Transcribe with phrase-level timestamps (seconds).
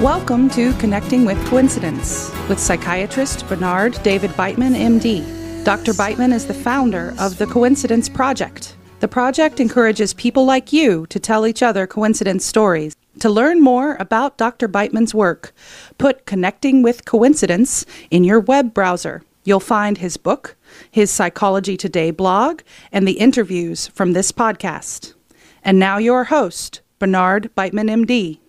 [0.00, 5.64] Welcome to Connecting with Coincidence with psychiatrist Bernard David Beitman, MD.
[5.64, 5.94] Dr.
[5.94, 8.76] Beitman is the founder of the Coincidence Project.
[9.00, 12.94] The project encourages people like you to tell each other coincidence stories.
[13.20, 14.68] To learn more about Dr.
[14.68, 15.54] Beitman's work,
[15.96, 19.22] put Connecting with Coincidence in your web browser.
[19.44, 20.56] You'll find his book,
[20.90, 22.60] his Psychology Today blog,
[22.92, 25.14] and the interviews from this podcast.
[25.62, 28.40] And now, your host, Bernard Beitman, MD.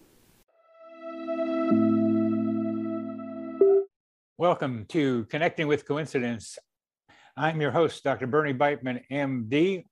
[4.39, 6.59] Welcome to Connecting with Coincidence.
[7.35, 8.27] I'm your host, Dr.
[8.27, 9.85] Bernie Beitman, MD.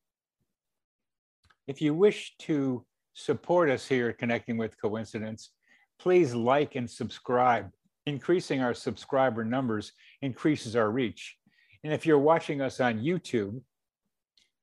[1.66, 2.86] If you wish to
[3.16, 5.50] support us here at Connecting with Coincidence,
[5.98, 7.72] please like and subscribe.
[8.06, 11.38] Increasing our subscriber numbers increases our reach.
[11.84, 13.60] And if you're watching us on YouTube,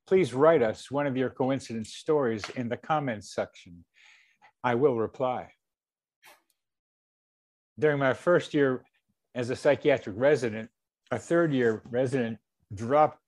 [0.07, 3.85] please write us one of your coincidence stories in the comments section.
[4.63, 5.49] I will reply.
[7.81, 8.85] During my first year
[9.35, 10.69] as a psychiatric resident,
[11.11, 12.39] a third year resident
[12.75, 13.19] dropped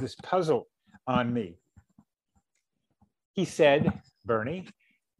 [0.00, 0.68] this puzzle
[1.06, 1.58] on me.
[3.32, 4.68] He said, Bernie,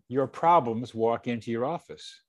[0.09, 2.21] your problems walk into your office.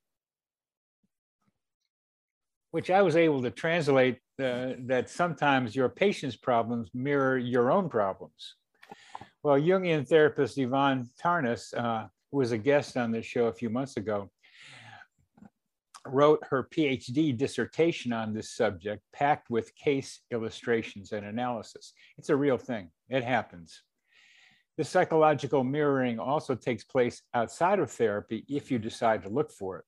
[2.71, 7.89] Which I was able to translate uh, that sometimes your patient's problems mirror your own
[7.89, 8.55] problems.
[9.43, 13.69] Well, Jungian therapist Yvonne Tarnas, uh, who was a guest on this show a few
[13.69, 14.29] months ago,
[16.13, 21.93] wrote her PhD dissertation on this subject, packed with case illustrations and analysis.
[22.17, 23.83] It's a real thing, it happens.
[24.77, 29.79] The psychological mirroring also takes place outside of therapy if you decide to look for
[29.79, 29.85] it.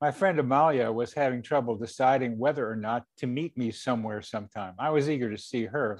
[0.00, 4.74] My friend Amalia was having trouble deciding whether or not to meet me somewhere sometime.
[4.78, 5.98] I was eager to see her.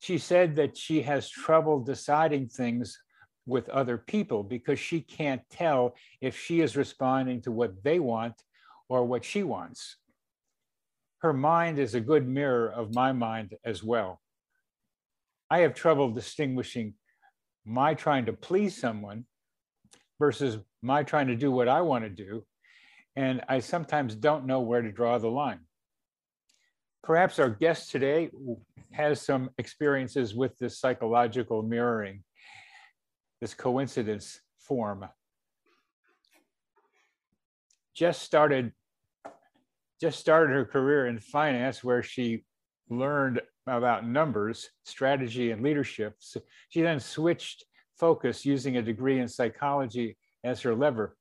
[0.00, 2.98] She said that she has trouble deciding things
[3.46, 8.34] with other people because she can't tell if she is responding to what they want
[8.88, 9.96] or what she wants.
[11.20, 14.20] Her mind is a good mirror of my mind as well.
[15.48, 16.94] I have trouble distinguishing
[17.64, 19.24] my trying to please someone
[20.18, 22.44] versus my trying to do what I want to do.
[23.14, 25.60] And I sometimes don't know where to draw the line.
[27.02, 28.30] Perhaps our guest today
[28.90, 32.22] has some experiences with this psychological mirroring
[33.40, 35.06] this coincidence form.
[37.94, 38.72] Just started,
[40.00, 42.44] just started her career in finance where she
[42.88, 46.14] learned about numbers, strategy, and leadership.
[46.18, 47.64] So she then switched
[47.98, 51.16] focus using a degree in psychology as her lever.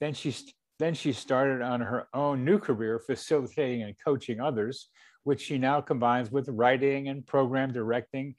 [0.00, 0.34] Then she,
[0.78, 4.88] then she started on her own new career, facilitating and coaching others,
[5.22, 8.34] which she now combines with writing and program directing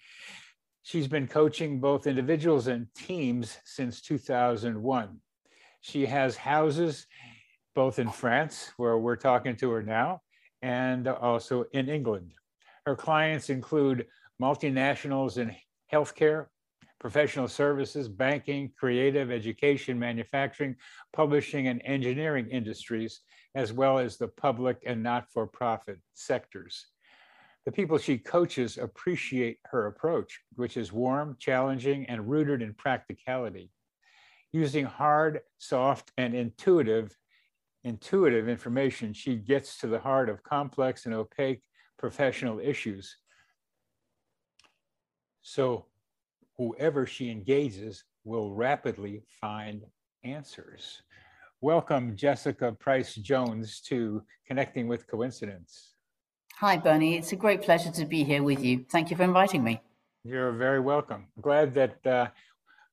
[0.86, 5.20] She's been coaching both individuals and teams since 2001.
[5.82, 7.08] She has houses
[7.74, 10.22] both in France, where we're talking to her now,
[10.62, 12.36] and also in England.
[12.86, 14.06] Her clients include
[14.40, 15.56] multinationals in
[15.92, 16.46] healthcare,
[17.00, 20.76] professional services, banking, creative, education, manufacturing,
[21.14, 23.22] publishing, and engineering industries,
[23.56, 26.86] as well as the public and not for profit sectors.
[27.66, 33.72] The people she coaches appreciate her approach, which is warm, challenging, and rooted in practicality.
[34.52, 37.18] Using hard, soft, and intuitive,
[37.84, 41.64] intuitive information, she gets to the heart of complex and opaque
[41.98, 43.18] professional issues.
[45.42, 45.88] So
[46.58, 49.82] whoever she engages will rapidly find
[50.24, 51.02] answers.
[51.62, 55.95] Welcome, Jessica Pryce-Jones, to Connecting with Coincidence.
[56.60, 57.18] Hi, Bernie.
[57.18, 58.86] It's a great pleasure to be here with you.
[58.90, 59.82] Thank you for inviting me.
[60.24, 61.28] You're very welcome.
[61.42, 62.28] Glad that uh,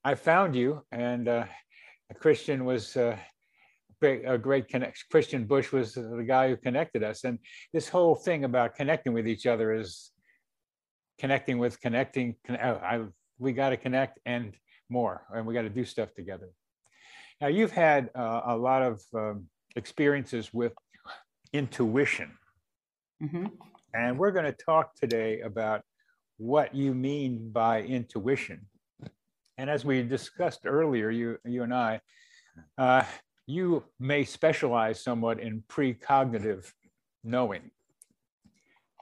[0.05, 1.45] I found you, and uh,
[2.19, 3.17] Christian was uh,
[4.03, 5.07] a great connection.
[5.13, 7.39] Christian Bush was the guy who connected us, and
[7.73, 10.11] this whole thing about connecting with each other is
[11.21, 12.35] connecting with connecting.
[12.51, 13.03] Oh, I,
[13.39, 14.57] we got to connect and
[14.91, 16.49] more, and we got to do stuff together.
[17.41, 19.47] Now, you've had uh, a lot of um,
[19.77, 20.73] experiences with
[21.53, 22.33] intuition
[23.23, 23.47] Mm-hmm.
[23.95, 25.83] And we're going to talk today about
[26.39, 28.67] what you mean by intuition.
[29.59, 32.01] And as we discussed earlier, you, you and I,
[32.79, 33.05] uh,
[33.47, 36.73] you may specialize somewhat in precognitive
[37.23, 37.71] knowing.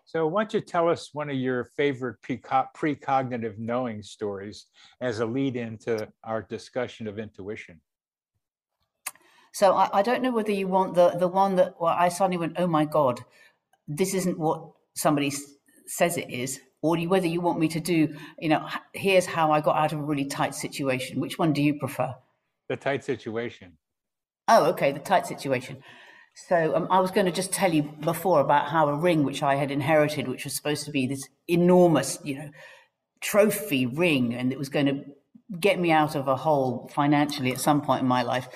[0.04, 4.66] So, why don't you tell us one of your favorite precognitive knowing stories
[5.00, 7.80] as a lead into our discussion of intuition?
[9.52, 12.38] So, I, I don't know whether you want the, the one that well, I suddenly
[12.38, 13.20] went, oh my God,
[13.96, 14.62] this isn't what
[14.94, 15.32] somebody
[15.86, 19.60] says it is or whether you want me to do you know here's how i
[19.60, 22.14] got out of a really tight situation which one do you prefer
[22.68, 23.76] the tight situation
[24.52, 25.80] Oh, okay, the tight situation.
[26.48, 29.44] So um, I was going to just tell you before about how a ring which
[29.44, 32.50] I had inherited, which was supposed to be this enormous, you know,
[33.20, 35.04] trophy ring, and it was going to
[35.60, 38.48] get me out of a hole financially at some point in my life.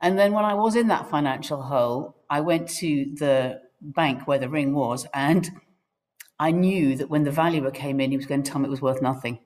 [0.00, 3.60] And then when I was in that financial hole, I went to the
[3.94, 5.50] bank where the ring was, and
[6.38, 8.70] I knew that when the valuer came in, he was going to tell me it
[8.70, 9.38] was worth nothing.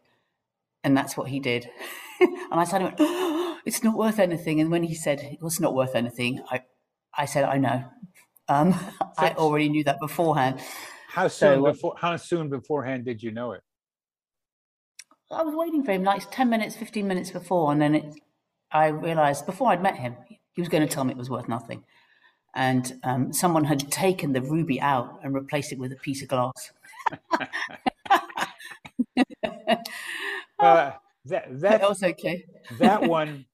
[0.83, 1.69] And that's what he did.
[2.21, 4.61] and I went, oh, it's not worth anything.
[4.61, 6.63] And when he said, well, it's not worth anything, I,
[7.17, 7.85] I said, I know.
[8.49, 8.75] Um,
[9.19, 10.61] I already knew that beforehand.
[11.09, 11.95] How soon so, uh, before?
[11.99, 13.63] How soon beforehand did you know it?
[15.31, 18.15] I was waiting for him like ten minutes, fifteen minutes before, and then it,
[18.71, 20.17] I realised before I'd met him,
[20.53, 21.85] he was going to tell me it was worth nothing,
[22.55, 26.29] and um, someone had taken the ruby out and replaced it with a piece of
[26.29, 26.73] glass.
[30.58, 30.93] uh,
[31.26, 32.44] that that was okay.
[32.79, 33.44] that one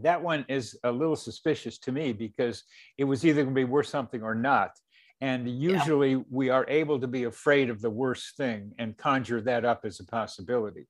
[0.00, 2.64] that one is a little suspicious to me because
[2.96, 4.70] it was either going to be worth something or not.
[5.20, 6.22] And usually yeah.
[6.30, 10.00] we are able to be afraid of the worst thing and conjure that up as
[10.00, 10.86] a possibility.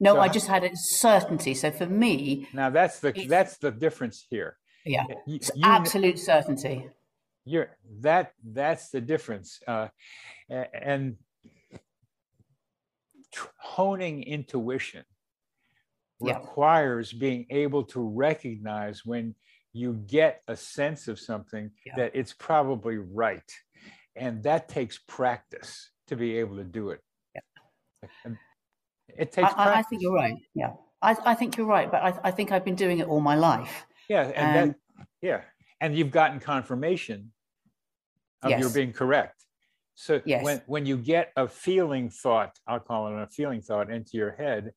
[0.00, 1.54] No, so, I just had a certainty.
[1.54, 4.56] So for me, now that's the that's the difference here.
[4.84, 6.88] Yeah, you, you, absolute certainty.
[7.44, 7.70] You're
[8.00, 9.88] that that's the difference, uh,
[10.48, 11.16] and
[13.58, 15.04] honing intuition
[16.20, 16.38] yeah.
[16.38, 19.34] requires being able to recognize when
[19.72, 21.94] you get a sense of something yeah.
[21.96, 23.50] that it's probably right.
[24.14, 27.00] And that takes practice to be able to do it.
[27.34, 28.32] Yeah.
[29.08, 30.36] it takes I, I, think you're right.
[30.54, 30.72] Yeah.
[31.00, 33.34] I, I think you're right, but I, I think I've been doing it all my
[33.34, 33.86] life.
[34.08, 34.22] Yeah.
[34.24, 35.40] And, and that, yeah.
[35.80, 37.32] And you've gotten confirmation
[38.42, 38.60] of yes.
[38.60, 39.44] your being correct.
[39.94, 40.44] So yes.
[40.44, 44.32] when, when you get a feeling thought, I'll call it a feeling thought into your
[44.32, 44.72] head,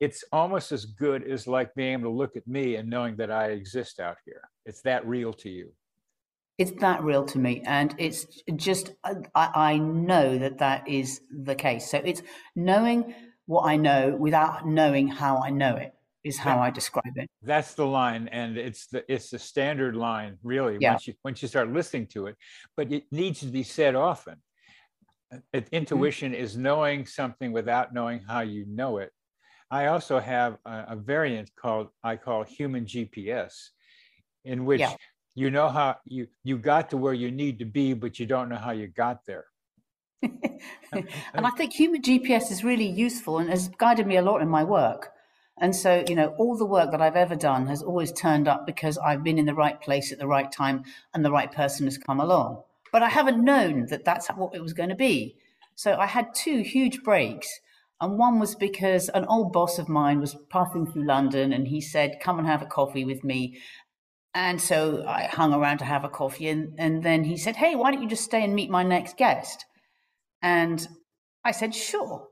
[0.00, 3.30] it's almost as good as like being able to look at me and knowing that
[3.30, 4.42] I exist out here.
[4.64, 5.72] It's that real to you.
[6.58, 7.62] It's that real to me.
[7.64, 11.90] And it's just, I, I know that that is the case.
[11.90, 12.22] So it's
[12.54, 13.14] knowing
[13.46, 15.92] what I know without knowing how I know it
[16.26, 17.30] is how I describe it.
[17.42, 20.78] That's the line, and it's the it's the standard line, really.
[20.80, 20.92] Yeah.
[20.92, 22.36] Once you once you start listening to it,
[22.76, 24.36] but it needs to be said often.
[25.32, 25.58] Mm-hmm.
[25.72, 26.42] Intuition mm-hmm.
[26.42, 29.12] is knowing something without knowing how you know it,
[29.70, 33.70] I also have a, a variant called I call human GPS,
[34.44, 34.94] in which yeah.
[35.34, 38.48] you know how you you got to where you need to be, but you don't
[38.48, 39.46] know how you got there.
[40.22, 44.48] and I think human GPS is really useful and has guided me a lot in
[44.48, 45.12] my work.
[45.58, 48.66] And so, you know, all the work that I've ever done has always turned up
[48.66, 51.86] because I've been in the right place at the right time and the right person
[51.86, 52.62] has come along.
[52.92, 55.36] But I haven't known that that's what it was going to be.
[55.74, 57.60] So I had two huge breaks
[58.00, 61.80] and one was because an old boss of mine was passing through London and he
[61.80, 63.58] said, Come and have a coffee with me.
[64.34, 66.48] And so I hung around to have a coffee.
[66.48, 69.16] And, and then he said, Hey, why don't you just stay and meet my next
[69.16, 69.64] guest?
[70.42, 70.86] And
[71.42, 72.28] I said, Sure.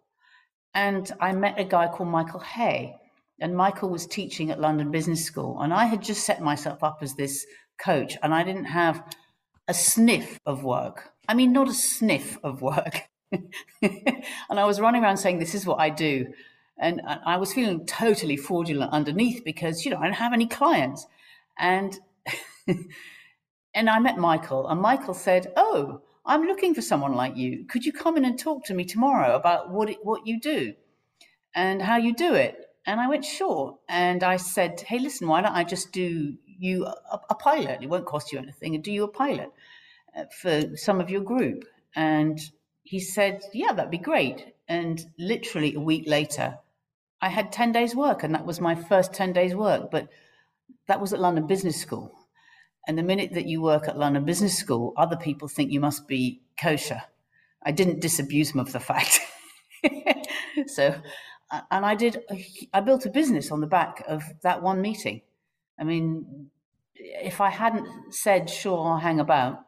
[0.74, 2.96] And I met a guy called Michael Hay.
[3.40, 5.60] And Michael was teaching at London Business School.
[5.60, 7.46] And I had just set myself up as this
[7.78, 9.02] coach, and I didn't have
[9.66, 11.12] a sniff of work.
[11.28, 13.08] I mean, not a sniff of work.
[13.82, 16.32] and I was running around saying, This is what I do.
[16.78, 21.06] And I was feeling totally fraudulent underneath because, you know, I don't have any clients.
[21.58, 21.98] And
[23.74, 27.64] and I met Michael, and Michael said, Oh, I'm looking for someone like you.
[27.66, 30.74] Could you come in and talk to me tomorrow about what it, what you do
[31.54, 32.63] and how you do it?
[32.86, 33.78] And I went, Sure.
[33.88, 37.78] And I said, Hey, listen, why don't I just do you a, a pilot?
[37.82, 39.50] It won't cost you anything, and do you a pilot
[40.16, 41.64] uh, for some of your group.
[41.96, 42.38] And
[42.82, 44.54] he said, Yeah, that'd be great.
[44.68, 46.58] And literally a week later,
[47.20, 49.90] I had 10 days' work, and that was my first 10 days' work.
[49.90, 50.08] But
[50.86, 52.12] that was at London Business School.
[52.86, 56.06] And the minute that you work at London Business School, other people think you must
[56.06, 57.02] be kosher.
[57.62, 59.20] I didn't disabuse them of the fact.
[60.66, 60.94] so,
[61.50, 62.22] and I did,
[62.72, 65.22] I built a business on the back of that one meeting.
[65.78, 66.50] I mean,
[66.94, 69.60] if I hadn't said, sure, I'll hang about,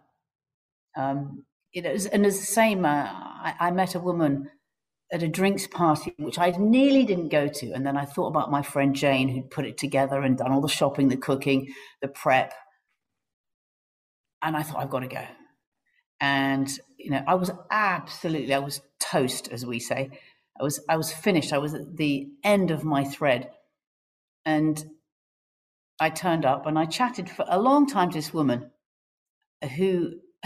[0.97, 2.85] um, you know, and it's the same.
[2.85, 4.51] Uh, I, I, met a woman
[5.13, 8.51] at a drinks party, which I nearly didn't go to, and then I thought about
[8.51, 12.09] my friend Jane, who'd put it together and done all the shopping, the cooking, the
[12.09, 12.55] prep,
[14.43, 15.25] and I thought I've got to go.
[16.21, 20.19] And you know, I was absolutely, I was toast, as we say.
[20.61, 21.53] I was, I was finished.
[21.53, 23.51] I was at the end of my thread,
[24.45, 24.83] and
[26.01, 28.71] I turned up and I chatted for a long time to this woman
[29.77, 30.13] who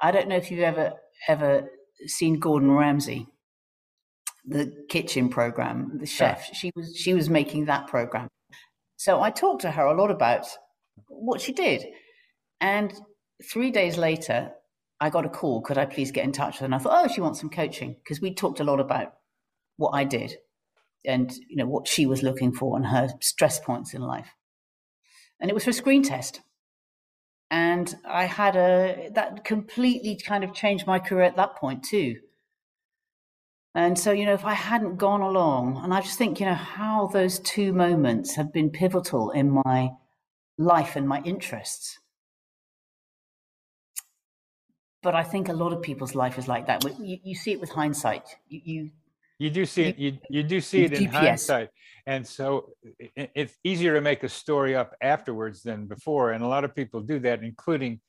[0.00, 0.92] I don't know if you've ever
[1.28, 1.70] ever
[2.06, 3.26] seen Gordon Ramsay,
[4.44, 6.46] the kitchen program, the chef.
[6.48, 6.54] Yeah.
[6.54, 8.28] She was she was making that program.
[8.96, 10.46] So I talked to her a lot about
[11.08, 11.84] what she did.
[12.60, 12.92] And
[13.50, 14.52] three days later,
[15.02, 15.62] I got a call.
[15.62, 16.64] Could I please get in touch with her?
[16.66, 19.14] And I thought, oh, she wants some coaching because we talked a lot about
[19.76, 20.36] what I did
[21.04, 24.28] and you know what she was looking for and her stress points in life.
[25.40, 26.40] And it was for a screen test.
[27.50, 32.20] And I had a that completely kind of changed my career at that point too.
[33.74, 36.54] And so, you know, if I hadn't gone along, and I just think, you know,
[36.54, 39.90] how those two moments have been pivotal in my
[40.58, 41.98] life and my interests.
[45.02, 46.84] But I think a lot of people's life is like that.
[46.98, 48.24] You, you see it with hindsight.
[48.48, 48.90] You, you
[49.42, 49.98] you do see it.
[49.98, 51.10] You you do see it in GPS.
[51.10, 51.68] hindsight,
[52.06, 52.70] and so
[53.16, 56.30] it, it's easier to make a story up afterwards than before.
[56.30, 58.00] And a lot of people do that, including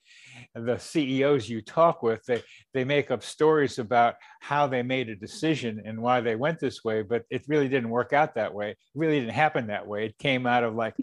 [0.53, 2.23] the CEOs you talk with.
[2.27, 2.43] They
[2.75, 6.83] they make up stories about how they made a decision and why they went this
[6.83, 8.69] way, but it really didn't work out that way.
[8.71, 10.05] It really didn't happen that way.
[10.05, 10.95] It came out of like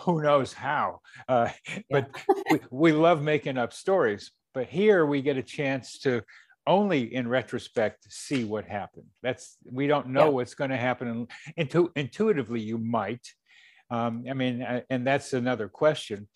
[0.00, 1.00] who knows how.
[1.28, 1.48] Uh,
[1.90, 2.10] but
[2.50, 4.30] we, we love making up stories.
[4.54, 6.22] But here we get a chance to
[6.66, 9.06] only in retrospect see what happened.
[9.22, 10.30] That's we don't know yeah.
[10.30, 11.26] what's going to happen.
[11.56, 13.26] Intu- intuitively, you might.
[13.90, 16.28] Um, I mean, and that's another question.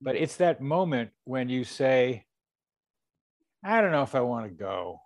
[0.00, 2.24] But it's that moment when you say,
[3.64, 5.00] "I don't know if I want to go."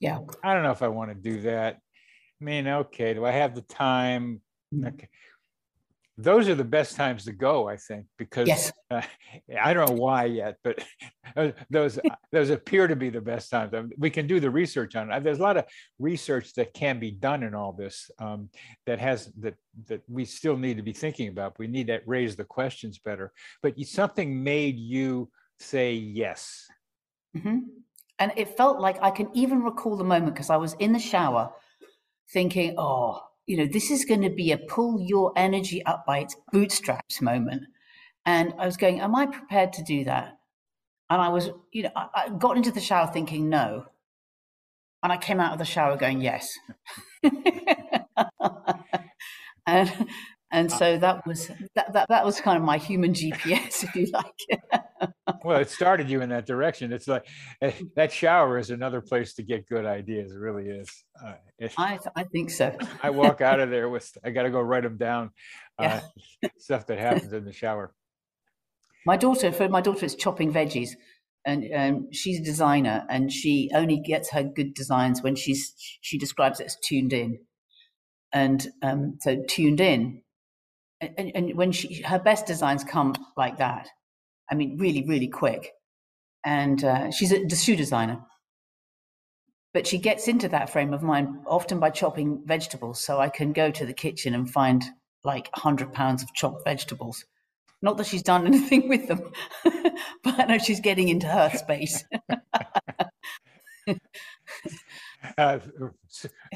[0.00, 0.20] Yeah.
[0.42, 1.74] I don't know if I want to do that.
[1.74, 4.40] I mean, okay, do I have the time?
[4.74, 4.86] Mm-hmm.
[4.86, 5.08] Okay
[6.18, 8.72] those are the best times to go, I think, because yes.
[8.90, 9.00] uh,
[9.62, 10.84] I don't know why yet, but
[11.70, 11.98] those
[12.30, 13.72] those appear to be the best times.
[13.96, 15.24] we can do the research on it.
[15.24, 15.64] There's a lot of
[15.98, 18.50] research that can be done in all this um,
[18.86, 19.54] that has that
[19.88, 21.58] that we still need to be thinking about.
[21.58, 23.32] We need to raise the questions better.
[23.62, 26.66] But something made you say yes.
[27.36, 27.58] Mm-hmm.
[28.18, 30.98] And it felt like I can even recall the moment because I was in the
[30.98, 31.52] shower
[32.30, 33.20] thinking, oh,
[33.52, 37.20] you know, this is going to be a pull your energy up by its bootstraps
[37.20, 37.64] moment.
[38.24, 40.38] And I was going, am I prepared to do that?
[41.10, 43.84] And I was, you know, I, I got into the shower thinking no.
[45.02, 46.50] And I came out of the shower going, yes.
[49.66, 49.92] and
[50.52, 53.96] and uh, so that was that, that that was kind of my human GPS, if
[53.96, 55.12] you like.
[55.44, 56.92] well, it started you in that direction.
[56.92, 57.26] It's like
[57.62, 60.32] eh, that shower is another place to get good ideas.
[60.32, 61.04] It really is.
[61.24, 62.76] Uh, it, I I think so.
[63.02, 65.30] I walk out of there with I got to go write them down.
[65.78, 66.00] Uh,
[66.42, 66.50] yeah.
[66.58, 67.94] stuff that happens in the shower.
[69.06, 70.90] My daughter, for my daughter, is chopping veggies,
[71.46, 76.18] and um, she's a designer, and she only gets her good designs when she's she
[76.18, 77.38] describes it as tuned in,
[78.34, 80.22] and um, so tuned in
[81.02, 83.88] and, and when she her best designs come like that,
[84.50, 85.72] I mean, really, really quick.
[86.44, 88.20] And uh, she's a shoe designer,
[89.72, 93.00] but she gets into that frame of mind often by chopping vegetables.
[93.00, 94.84] So I can go to the kitchen and find
[95.24, 97.24] like hundred pounds of chopped vegetables.
[97.80, 99.30] Not that she's done anything with them,
[100.24, 102.04] but I know she's getting into her space.
[105.38, 105.58] uh,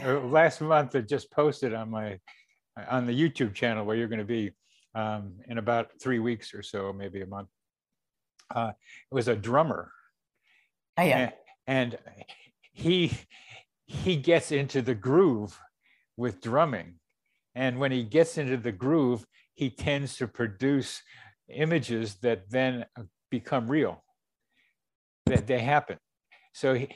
[0.04, 2.18] last month, I just posted on my
[2.88, 4.52] on the YouTube channel where you're going to be
[4.94, 7.48] um, in about three weeks or so, maybe a month.
[8.54, 8.72] Uh,
[9.10, 9.92] it was a drummer.
[10.98, 11.30] Oh, yeah.
[11.66, 11.98] And, and
[12.72, 13.12] he
[13.86, 15.58] he gets into the groove
[16.16, 16.94] with drumming.
[17.54, 21.02] And when he gets into the groove, he tends to produce
[21.48, 22.84] images that then
[23.30, 24.02] become real,
[25.26, 25.98] that they happen.
[26.52, 26.88] So he,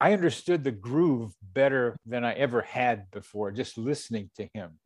[0.00, 4.78] I understood the groove better than I ever had before, just listening to him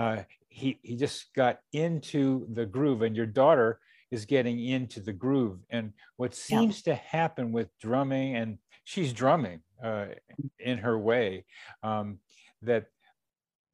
[0.00, 3.78] uh, he he just got into the groove, and your daughter
[4.10, 5.58] is getting into the groove.
[5.70, 6.94] And what seems yeah.
[6.94, 10.06] to happen with drumming, and she's drumming uh,
[10.58, 11.44] in her way,
[11.82, 12.18] um,
[12.62, 12.86] that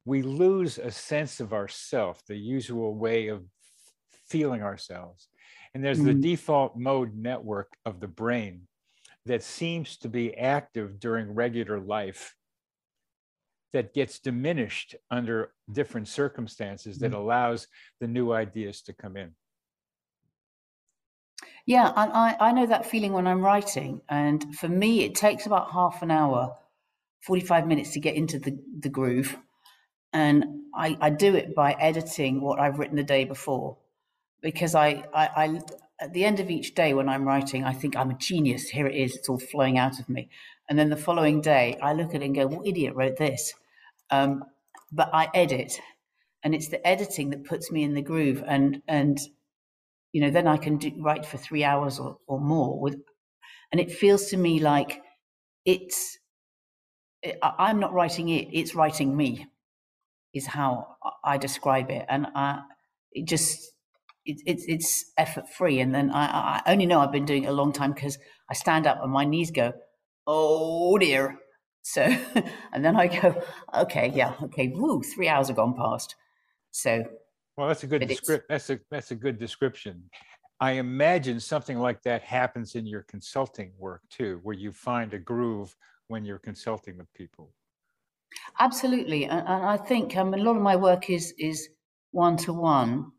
[0.05, 3.43] we lose a sense of ourself, the usual way of
[4.27, 5.29] feeling ourselves.
[5.73, 6.19] And there's mm-hmm.
[6.21, 8.67] the default mode network of the brain
[9.25, 12.36] that seems to be active during regular life
[13.73, 17.21] that gets diminished under different circumstances that mm-hmm.
[17.21, 17.67] allows
[17.99, 19.33] the new ideas to come in.
[21.65, 24.01] Yeah, I, I know that feeling when I'm writing.
[24.07, 26.55] And for me, it takes about half an hour,
[27.23, 29.37] 45 minutes to get into the, the groove.
[30.13, 33.77] And I, I do it by editing what I've written the day before.
[34.41, 35.59] Because I, I, I,
[35.99, 38.69] at the end of each day when I'm writing, I think I'm a genius.
[38.69, 39.17] Here it is.
[39.17, 40.29] It's all flowing out of me.
[40.69, 43.53] And then the following day, I look at it and go, "What idiot wrote this?"
[44.09, 44.43] Um,
[44.91, 45.79] but I edit,
[46.43, 49.17] and it's the editing that puts me in the groove, and and
[50.13, 52.95] you know then I can do, write for three hours or, or more with,
[53.71, 55.01] and it feels to me like
[55.65, 56.17] it's
[57.23, 59.47] it, I'm not writing it; it's writing me,
[60.33, 62.61] is how I describe it, and I
[63.11, 63.71] it just
[64.25, 65.79] it, it, it's effort free.
[65.79, 68.17] And then I, I only know I've been doing it a long time because
[68.49, 69.73] I stand up and my knees go,
[70.27, 71.39] oh dear.
[71.81, 72.01] So,
[72.73, 73.41] and then I go,
[73.73, 76.15] okay, yeah, okay, woo, three hours have gone past.
[76.71, 77.03] So,
[77.55, 78.45] well, that's a good description.
[78.49, 80.03] That's a that's a good description.
[80.59, 85.19] I imagine something like that happens in your consulting work too, where you find a
[85.19, 85.75] groove
[86.07, 87.53] when you're consulting with people.
[88.59, 91.69] Absolutely, and, and I think um, a lot of my work is is
[92.11, 93.11] one to one.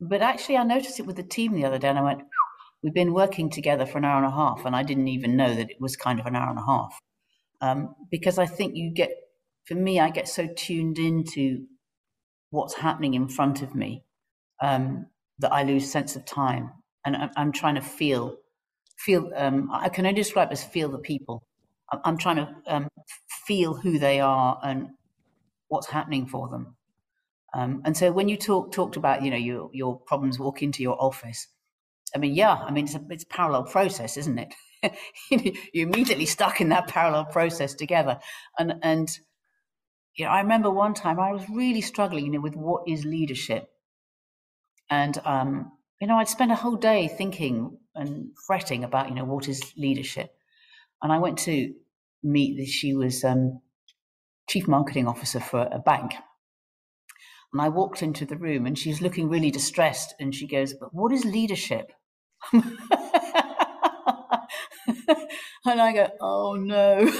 [0.00, 2.22] But actually, I noticed it with the team the other day, and I went,
[2.82, 5.54] "We've been working together for an hour and a half, and I didn't even know
[5.54, 7.00] that it was kind of an hour and a half."
[7.60, 9.10] Um, because I think you get,
[9.64, 11.66] for me, I get so tuned into
[12.50, 14.04] what's happening in front of me
[14.62, 15.06] um,
[15.38, 16.70] that I lose sense of time,
[17.04, 18.36] and I'm, trying to feel,
[18.98, 19.30] feel.
[19.34, 21.42] Um, I can only describe as feel the people.
[22.04, 22.88] I'm trying to um,
[23.46, 24.90] feel who they are and
[25.68, 26.76] what's happening for them.
[27.54, 30.82] Um, and so when you talk talked about you know your your problems walk into
[30.82, 31.46] your office,
[32.16, 34.54] I mean yeah, I mean it's a it's a parallel process, isn't it?
[35.74, 38.18] you're immediately stuck in that parallel process together,
[38.58, 39.10] and and
[40.14, 43.04] you know I remember one time I was really struggling you know with what is
[43.04, 43.68] leadership,
[44.88, 49.26] and um, you know I'd spend a whole day thinking and fretting about you know
[49.26, 50.30] what is leadership,
[51.02, 51.74] and I went to
[52.22, 52.56] meet.
[52.56, 53.60] The she was um,
[54.48, 56.14] chief marketing officer for a bank.
[57.52, 60.14] And I walked into the room and she's looking really distressed.
[60.18, 61.92] And she goes, But what is leadership?
[65.64, 67.06] and I go, Oh no.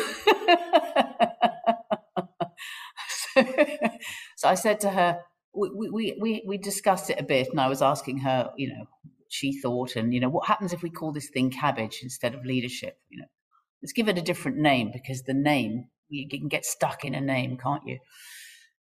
[4.37, 5.21] so, I said to her,
[5.54, 8.87] we, we, we, we discussed it a bit and I was asking her, you know,
[9.28, 12.45] she thought, and, you know, what happens if we call this thing cabbage instead of
[12.45, 12.99] leadership?
[13.09, 13.26] You know,
[13.83, 17.21] let's give it a different name because the name you can get stuck in a
[17.21, 17.99] name, can't you?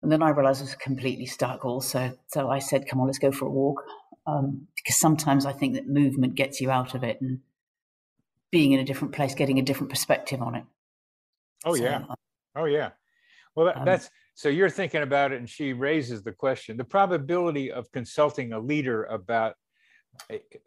[0.03, 2.17] And then I realized I was completely stuck also.
[2.29, 3.83] So I said, come on, let's go for a walk.
[4.27, 7.41] Um, because sometimes I think that movement gets you out of it and
[8.51, 10.65] being in a different place, getting a different perspective on it.
[11.65, 12.05] Oh, so, yeah.
[12.09, 12.15] Uh,
[12.57, 12.91] oh, yeah.
[13.55, 16.85] Well, that, um, that's so you're thinking about it, and she raises the question the
[16.85, 19.55] probability of consulting a leader about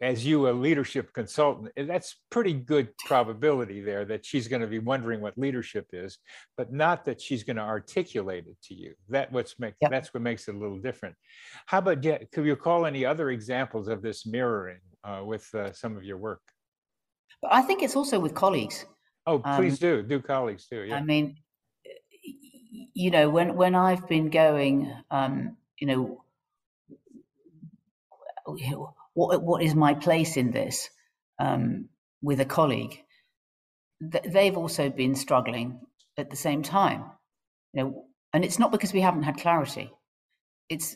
[0.02, 4.68] as you a leadership consultant eh, that's pretty good probability there that she's going to
[4.68, 6.18] be wondering what leadership is
[6.58, 9.92] but not that she's going to articulate it to you that what's make yep.
[9.92, 11.16] that's what makes it a little different
[11.66, 15.72] how about yeah, could you call any other examples of this mirroring uh, with uh,
[15.74, 16.42] some of your work
[17.42, 18.86] but i think it's also with colleagues
[19.28, 20.96] oh please um, do do colleagues too yeah.
[20.96, 21.36] i mean
[22.94, 26.22] you know when when i've been going um you know
[29.20, 30.90] what what is my place in this
[31.40, 31.90] um,
[32.22, 33.00] with a colleague?
[34.02, 35.82] They've also been struggling
[36.18, 37.04] at the same time
[37.74, 39.92] you know and it's not because we haven't had clarity.
[40.70, 40.96] It's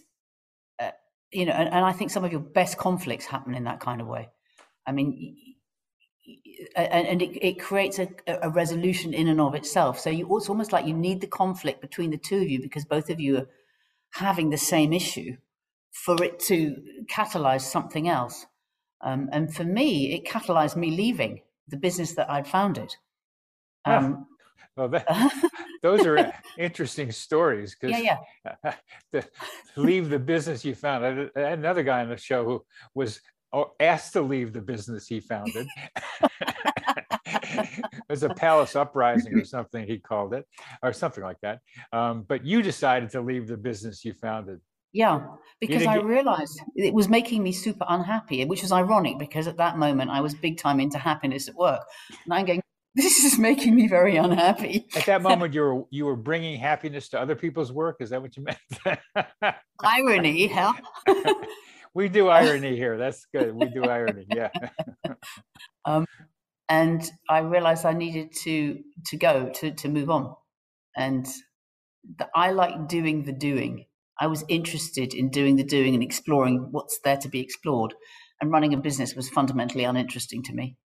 [0.79, 0.91] uh,
[1.31, 4.01] you know and, and, i think some of your best conflicts happen in that kind
[4.01, 4.29] of way.
[4.85, 5.37] I mean
[6.75, 9.99] and, and it, it, creates a, a, resolution in and of itself.
[9.99, 12.85] So you it's almost like you need the conflict between the two of you because
[12.85, 13.47] both of you are
[14.11, 15.35] having the same issue
[15.93, 16.75] for it to
[17.05, 18.45] catalyze something else.
[19.01, 22.95] Um, and for me, it catalyzed me leaving the business that I'd founded.
[23.85, 24.27] Um,
[24.75, 25.07] well, that,
[25.83, 28.17] those are interesting stories because yeah,
[28.63, 28.73] yeah.
[29.13, 29.23] to
[29.75, 31.29] leave the business you founded.
[31.35, 33.21] I had another guy on the show who was
[33.79, 35.67] asked to leave the business he founded.
[37.25, 40.47] it was a palace uprising or something he called it,
[40.81, 41.59] or something like that.
[41.91, 44.59] Um, but you decided to leave the business you founded.
[44.93, 45.25] Yeah,
[45.59, 49.77] because I realized it was making me super unhappy, which was ironic because at that
[49.77, 51.81] moment I was big time into happiness at work.
[52.25, 52.61] And I'm going,
[52.95, 54.85] this is making me very unhappy.
[54.95, 57.97] At that moment, you were you were bringing happiness to other people's work.
[58.01, 59.55] Is that what you meant?
[59.83, 60.75] irony, hell.
[61.95, 62.97] we do irony here.
[62.97, 63.55] That's good.
[63.55, 64.27] We do irony.
[64.29, 64.49] Yeah.
[65.85, 66.05] um,
[66.69, 70.35] and I realized I needed to to go to to move on,
[70.95, 71.25] and
[72.17, 73.85] the, I like doing the doing
[74.19, 77.93] I was interested in doing the doing and exploring what's there to be explored.
[78.41, 80.75] And running a business was fundamentally uninteresting to me.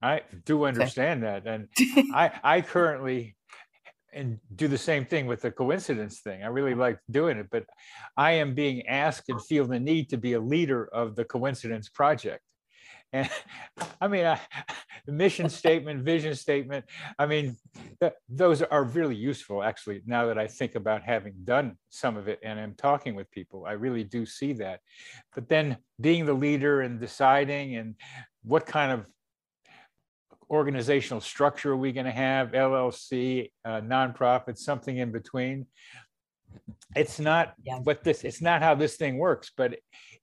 [0.00, 1.26] I do understand so.
[1.26, 1.46] that.
[1.46, 1.68] And
[2.14, 3.36] I, I currently
[4.12, 6.42] and do the same thing with the coincidence thing.
[6.42, 7.64] I really like doing it, but
[8.16, 11.88] I am being asked and feel the need to be a leader of the coincidence
[11.88, 12.42] project.
[13.12, 13.28] And
[14.00, 14.40] I mean, I,
[15.06, 16.84] the mission statement, vision statement,
[17.18, 17.56] I mean,
[18.00, 22.28] th- those are really useful, actually, now that I think about having done some of
[22.28, 23.64] it and I'm talking with people.
[23.66, 24.80] I really do see that.
[25.34, 27.94] But then being the leader and deciding and
[28.42, 29.06] what kind of
[30.50, 35.66] organizational structure are we going to have, LLC, uh, nonprofit, something in between.
[36.94, 37.78] it's not Yeah.
[37.78, 39.78] what this it's not how this thing works but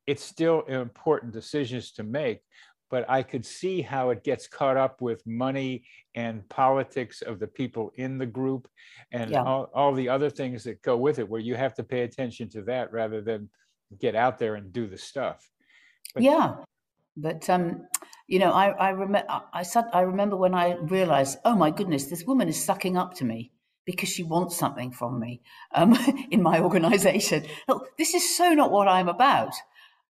[0.05, 2.41] it's still important decisions to make
[2.89, 5.83] but i could see how it gets caught up with money
[6.15, 8.67] and politics of the people in the group
[9.11, 9.43] and Yeah.
[9.43, 12.49] all, all the other things that go with it where you have to pay attention
[12.49, 13.49] to that rather than
[13.99, 15.49] get out there and do the stuff
[16.13, 16.55] But- yeah,
[17.17, 17.87] but um,
[18.27, 22.23] you know, I I remember I I remember when I realized, oh my goodness, this
[22.25, 23.51] woman is sucking up to me
[23.85, 25.41] because she wants something from me
[25.73, 25.97] um,
[26.31, 27.45] in my organization.
[27.97, 29.53] This is so not what I'm about,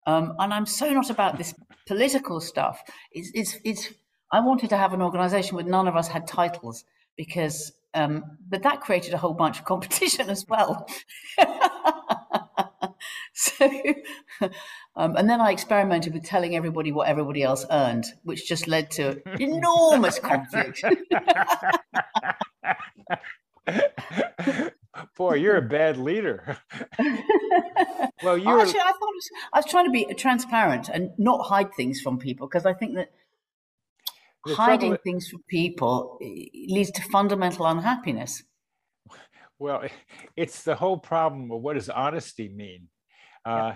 [0.05, 1.53] um, and I'm so not about this
[1.87, 2.81] political stuff.
[3.11, 3.93] It's it's it's.
[4.31, 6.85] I wanted to have an organization where none of us had titles
[7.17, 10.87] because, um, but that created a whole bunch of competition as well.
[13.33, 13.69] so,
[14.95, 18.91] um, and then I experimented with telling everybody what everybody else earned, which just led
[18.91, 20.83] to enormous conflict.
[25.17, 26.57] boy you're a bad leader
[26.99, 31.11] well Oh, you're Actually, I thought it was, I was trying to be transparent and
[31.17, 33.11] not hide things from people because I think that
[34.45, 38.43] The hiding trouble- things from people leads to fundamental unhappiness.
[39.57, 39.83] Well,
[40.35, 42.87] it's the whole problem of what does honesty mean?
[43.45, 43.73] Uh,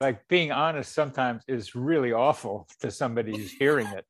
[0.00, 4.04] like being honest sometimes is really awful to somebody who's hearing it,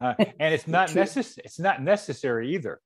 [0.00, 1.42] uh, and it's not necessary.
[1.44, 2.80] It's not necessary either.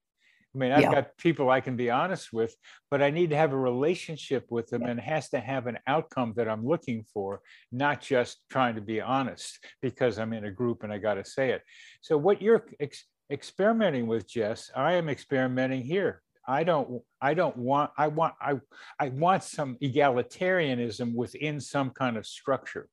[0.55, 0.93] I mean, I've Yeah.
[0.93, 2.55] got people I can be honest with,
[2.91, 5.79] but I need to have a relationship with them, and it has to have an
[5.87, 7.41] outcome that I'm looking for,
[7.73, 11.25] not just trying to be honest because I'm in a group and I got to
[11.25, 11.63] say it.
[12.03, 16.23] So, what you're ex- experimenting with, Jess, I am experimenting here.
[16.47, 18.61] I don't I don't want I want I
[19.01, 22.89] I want some egalitarianism within some kind of structure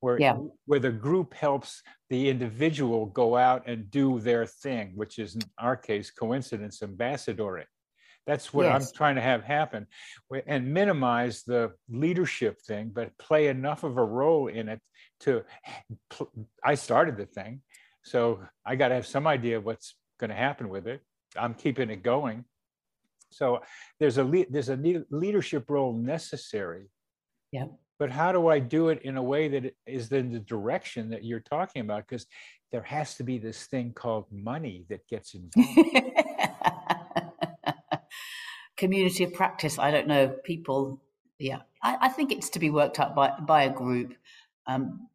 [0.00, 0.38] where Yeah.
[0.66, 5.42] where the group helps the individual go out and do their thing, which is in
[5.58, 7.66] our case coincidence ambassadoring.
[8.26, 9.86] That's what I'm trying to have happen
[10.46, 14.80] and minimize the leadership thing, but play enough of a role in it
[15.20, 15.44] to
[16.62, 17.62] I started the thing.
[18.04, 21.00] So I got to have some idea of what's going to happen with it.
[21.36, 22.44] I'm keeping it going.
[23.30, 23.62] So
[23.98, 26.90] there's a there's a le- leadership role necessary.
[27.50, 27.66] Yeah.
[27.98, 31.24] But how do I do it in a way that is in the direction that
[31.24, 32.06] you're talking about?
[32.08, 32.26] Because
[32.70, 35.90] there has to be this thing called money that gets involved.
[38.76, 39.78] Community of practice.
[39.78, 40.28] I don't know.
[40.44, 41.02] People.
[41.40, 44.14] Yeah, I, I think it's to be worked out by by a group.
[44.66, 45.08] Um,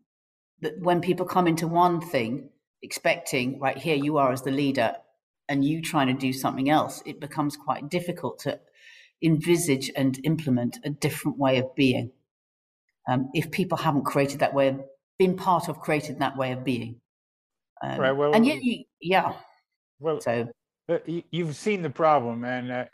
[0.61, 2.49] that when people come into one thing
[2.81, 4.95] expecting, right here you are as the leader,
[5.47, 8.59] and you trying to do something else, it becomes quite difficult to
[9.21, 12.11] envisage and implement a different way of being.
[13.09, 14.79] Um, if people haven't created that way, of,
[15.19, 17.01] been part of creating that way of being.
[17.83, 19.33] Um, Right, well- and yet, you, yeah.
[19.99, 20.47] well, So
[20.89, 22.85] uh, you- you've seen the problem, and uh,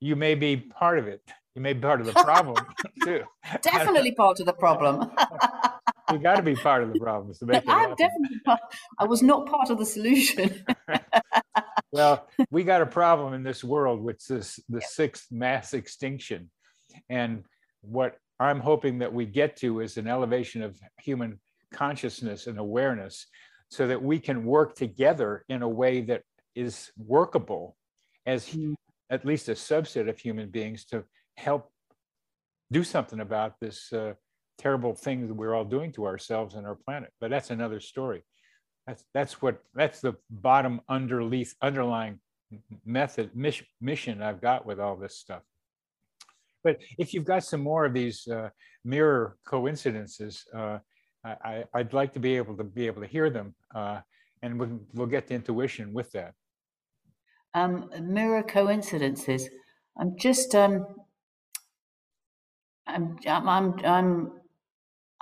[0.00, 1.22] you may be part of it.
[1.54, 2.56] You may be part of the problem
[3.04, 3.22] too.
[3.62, 5.10] definitely part of the problem.
[6.10, 8.60] You got to be part of the problem to make I'm definitely part.
[8.98, 10.64] I was not part of the solution.
[11.92, 16.50] well, we got a problem in this world, which is the sixth mass extinction.
[17.10, 17.44] And
[17.82, 21.40] what I'm hoping that we get to is an elevation of human
[21.72, 23.26] consciousness and awareness
[23.70, 26.22] so that we can work together in a way that
[26.54, 27.76] is workable
[28.26, 28.74] as Mm.
[29.10, 31.04] at least a subset of human beings to
[31.36, 31.70] help
[32.70, 34.14] do something about this uh,
[34.58, 37.10] terrible thing that we're all doing to ourselves and our planet.
[37.20, 38.22] But that's another story.
[38.86, 42.20] That's that's what that's the bottom underneath underlying
[42.84, 45.42] method mission, mission I've got with all this stuff.
[46.64, 48.50] But if you've got some more of these uh,
[48.84, 50.78] mirror coincidences, uh,
[51.24, 54.00] I, I'd like to be able to be able to hear them, uh,
[54.42, 56.34] and we'll, we'll get to intuition with that.
[57.54, 59.48] um, mirror coincidences.
[59.98, 60.54] I'm just.
[60.54, 60.86] Um,
[62.86, 63.18] I'm.
[63.26, 63.48] I'm.
[63.48, 63.84] I'm.
[63.84, 64.32] I'm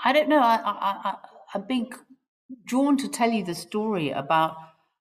[0.04, 0.40] I don't know.
[0.40, 0.56] I.
[0.56, 1.10] I.
[1.10, 1.14] I
[1.54, 1.88] I've been
[2.64, 4.56] drawn to tell you the story about.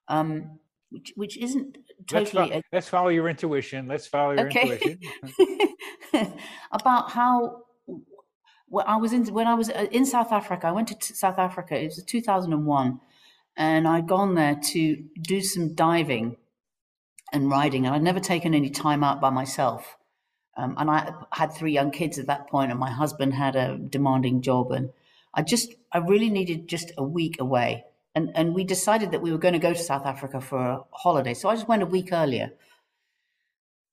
[0.07, 0.59] Um,
[0.91, 3.87] which, which isn't totally let's follow your intuition.
[3.87, 4.61] Let's follow your Okay.
[4.61, 4.99] intuition.
[6.71, 7.63] about how
[8.67, 11.13] when I was in when I was uh, in South Africa, I went to t-
[11.13, 11.79] South Africa.
[11.79, 12.99] It was 2001,
[13.57, 16.37] and I'd gone there to do some diving
[17.31, 19.97] and riding, and I'd never taken any time out by myself.
[20.57, 23.77] Um, and I had three young kids at that point, and my husband had a
[23.77, 24.91] demanding job, and
[25.33, 27.85] I just I really needed just a week away.
[28.15, 30.83] And and we decided that we were going to go to South Africa for a
[30.93, 32.51] holiday, so I just went a week earlier.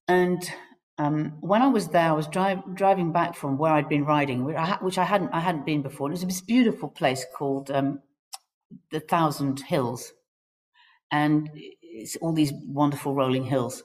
[0.08, 0.42] And
[0.98, 4.44] um, when I was there, I was drive, driving back from where I'd been riding,
[4.44, 6.08] which I, ha- which I hadn't I hadn't been before.
[6.08, 8.00] And it was this beautiful place called um,
[8.92, 10.12] the Thousand Hills,
[11.12, 11.50] and
[11.82, 13.82] it's all these wonderful rolling hills,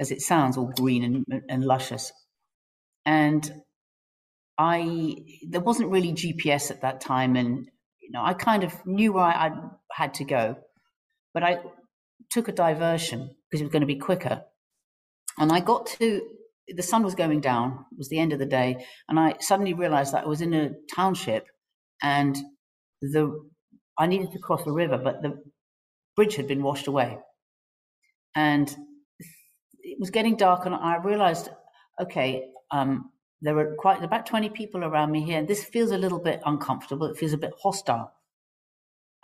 [0.00, 2.12] as it sounds, all green and, and luscious.
[3.06, 3.52] and
[4.58, 5.16] I
[5.48, 7.70] there wasn't really GPS at that time, and
[8.06, 9.52] you know I kind of knew where I, I
[9.92, 10.56] had to go,
[11.34, 11.58] but I
[12.30, 14.44] took a diversion because it was going to be quicker,
[15.38, 16.22] and I got to
[16.68, 17.84] the sun was going down.
[17.92, 20.54] It was the end of the day, and I suddenly realised that I was in
[20.54, 21.46] a township,
[22.02, 22.36] and
[23.02, 23.48] the
[23.98, 25.42] I needed to cross the river, but the
[26.14, 27.18] bridge had been washed away,
[28.34, 28.74] and
[29.80, 31.48] it was getting dark, and I realised,
[32.00, 33.10] okay, um,
[33.42, 36.40] there were quite about 20 people around me here, and this feels a little bit
[36.44, 37.06] uncomfortable.
[37.06, 38.12] It feels a bit hostile.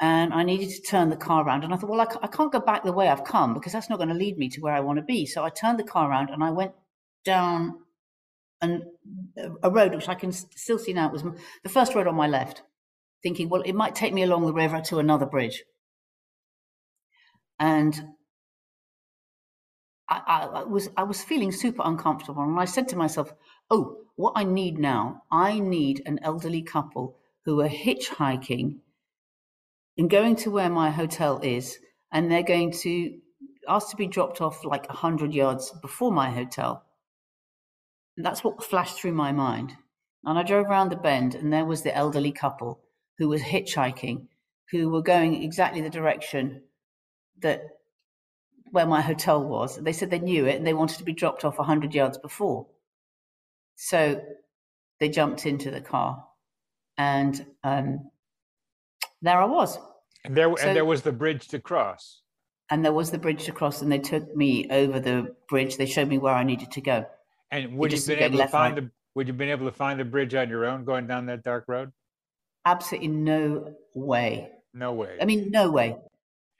[0.01, 1.64] And I needed to turn the car around.
[1.64, 3.98] And I thought, well, I, can't go back the way I've come because that's not
[3.98, 5.27] going to lead me to where I want to be.
[5.27, 6.72] So I turned the car around and I went
[7.25, 7.79] down
[8.61, 8.85] an,
[9.62, 11.07] a road which I can still see now.
[11.07, 11.25] It was
[11.62, 12.62] the first road on my left,
[13.22, 15.62] thinking, well, it might take me along the river to another bridge.
[17.61, 17.94] And
[20.09, 23.33] I, I, was I was feeling super uncomfortable, and I said to myself,
[23.74, 28.80] "Oh, what I need now, I need an elderly couple who are hitchhiking
[29.96, 31.78] and going to where my hotel is,
[32.12, 33.18] and they're going to
[33.66, 36.85] ask to be dropped off like a hundred yards before my hotel."
[38.18, 39.78] And that's what flashed through my mind.
[40.22, 42.85] And I drove around the bend, and there was the elderly couple
[43.16, 44.28] who was hitchhiking,
[44.70, 46.62] who were going exactly the direction
[47.38, 47.62] that
[48.70, 49.76] where my hotel was.
[49.76, 52.66] They said they knew it and they wanted to be dropped off 100 yards before.
[53.76, 54.22] So
[55.00, 56.24] they jumped into the car
[56.98, 58.11] and um,
[59.20, 59.78] there I was.
[60.24, 62.22] And there, so, and there was the bridge to cross.
[62.70, 65.76] And there was the bridge to cross, and they took me over the bridge.
[65.76, 67.06] They showed me where I needed to go.
[67.50, 68.90] And would you been able to find the?
[69.14, 71.64] Would you been able to find the bridge on your own going down that dark
[71.68, 71.92] road?
[72.64, 74.50] Absolutely no way.
[74.72, 75.18] No way.
[75.20, 75.96] I mean, no way.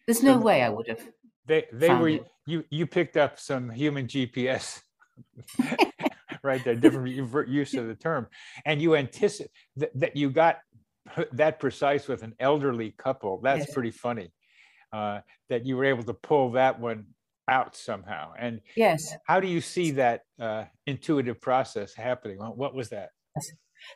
[0.07, 1.01] There's no so, way I would have.
[1.47, 2.27] They they were it.
[2.47, 4.83] you you picked up some human GPS.
[6.43, 7.09] right there, different
[7.49, 8.27] use of the term,
[8.65, 10.59] and you anticipate that, that you got
[11.33, 13.41] that precise with an elderly couple.
[13.43, 13.75] That's yes.
[13.75, 14.33] pretty funny.
[14.93, 17.07] Uh, that you were able to pull that one
[17.49, 18.33] out somehow.
[18.39, 22.39] And yes, how do you see that uh, intuitive process happening?
[22.39, 23.11] What was that?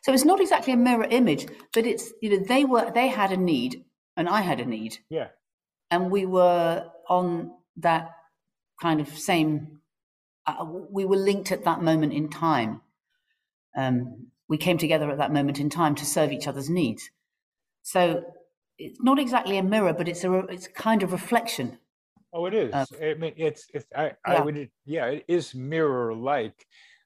[0.03, 3.31] So it's not exactly a mirror image, but it's you know they were they had
[3.31, 4.97] a need and I had a need.
[5.09, 5.27] Yeah
[5.91, 8.11] and we were on that
[8.81, 9.76] kind of same
[10.47, 12.81] uh, we were linked at that moment in time
[13.75, 17.09] um, we came together at that moment in time to serve each other's needs
[17.83, 18.23] so
[18.77, 21.77] it's not exactly a mirror but it's a it's kind of reflection
[22.33, 24.41] oh it is i mean it's it's i, I yeah.
[24.41, 26.65] would yeah it is mirror like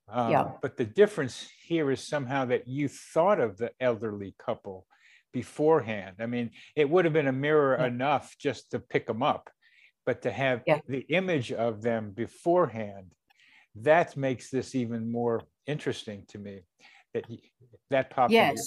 [0.09, 0.51] um, yeah.
[0.61, 4.85] but the difference here is somehow that you thought of the elderly couple
[5.31, 6.17] beforehand.
[6.19, 7.87] I mean, it would have been a mirror yeah.
[7.87, 9.49] enough just to pick them up,
[10.05, 10.79] but to have yeah.
[10.87, 13.13] the image of them beforehand,
[13.75, 16.61] that makes this even more interesting to me.
[17.13, 17.25] That
[17.89, 18.31] that popped.
[18.31, 18.57] Yes,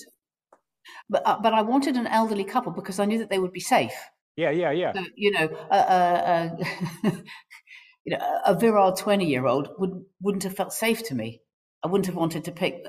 [1.08, 3.60] but uh, but I wanted an elderly couple because I knew that they would be
[3.60, 3.94] safe.
[4.36, 4.92] Yeah, yeah, yeah.
[4.92, 5.74] So, you know, uh,
[7.04, 7.10] uh,
[8.04, 11.40] you know, a virile twenty-year-old would wouldn't have felt safe to me.
[11.82, 12.84] I wouldn't have wanted to pick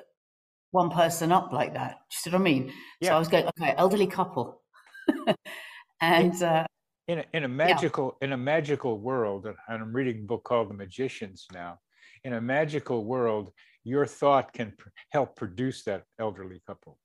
[0.71, 1.89] one person up like that.
[1.89, 2.73] Do you see what I mean?
[2.99, 3.09] Yeah.
[3.09, 4.61] So I was going, okay, elderly couple.
[6.01, 6.65] and uh,
[7.07, 8.27] in a, in a magical yeah.
[8.27, 11.79] in a magical world, and I'm reading a book called The Magicians now.
[12.25, 13.51] In a magical world,
[13.83, 16.97] your thought can pr- help produce that elderly couple.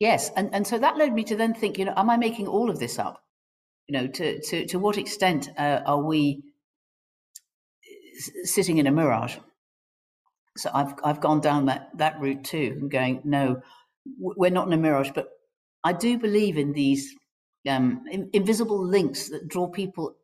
[0.00, 2.48] Yes, and and so that led me to then think, you know, am I making
[2.48, 3.22] all of this up?
[3.88, 6.42] You know, to to to what extent uh, are we
[8.44, 9.36] sitting in a mirage?
[10.56, 13.60] So I've I've gone down that that route too, and going no,
[14.18, 15.28] we're not in a mirage, but
[15.84, 17.14] I do believe in these
[17.68, 20.16] um, in, invisible links that draw people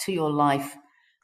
[0.00, 0.76] to your life,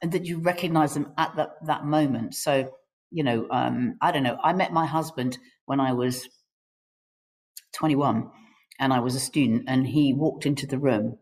[0.02, 2.34] and that you recognize them at that that moment.
[2.34, 2.72] So
[3.10, 4.38] you know, um, I don't know.
[4.42, 6.28] I met my husband when I was
[7.74, 8.30] 21,
[8.78, 11.18] and I was a student, and he walked into the room,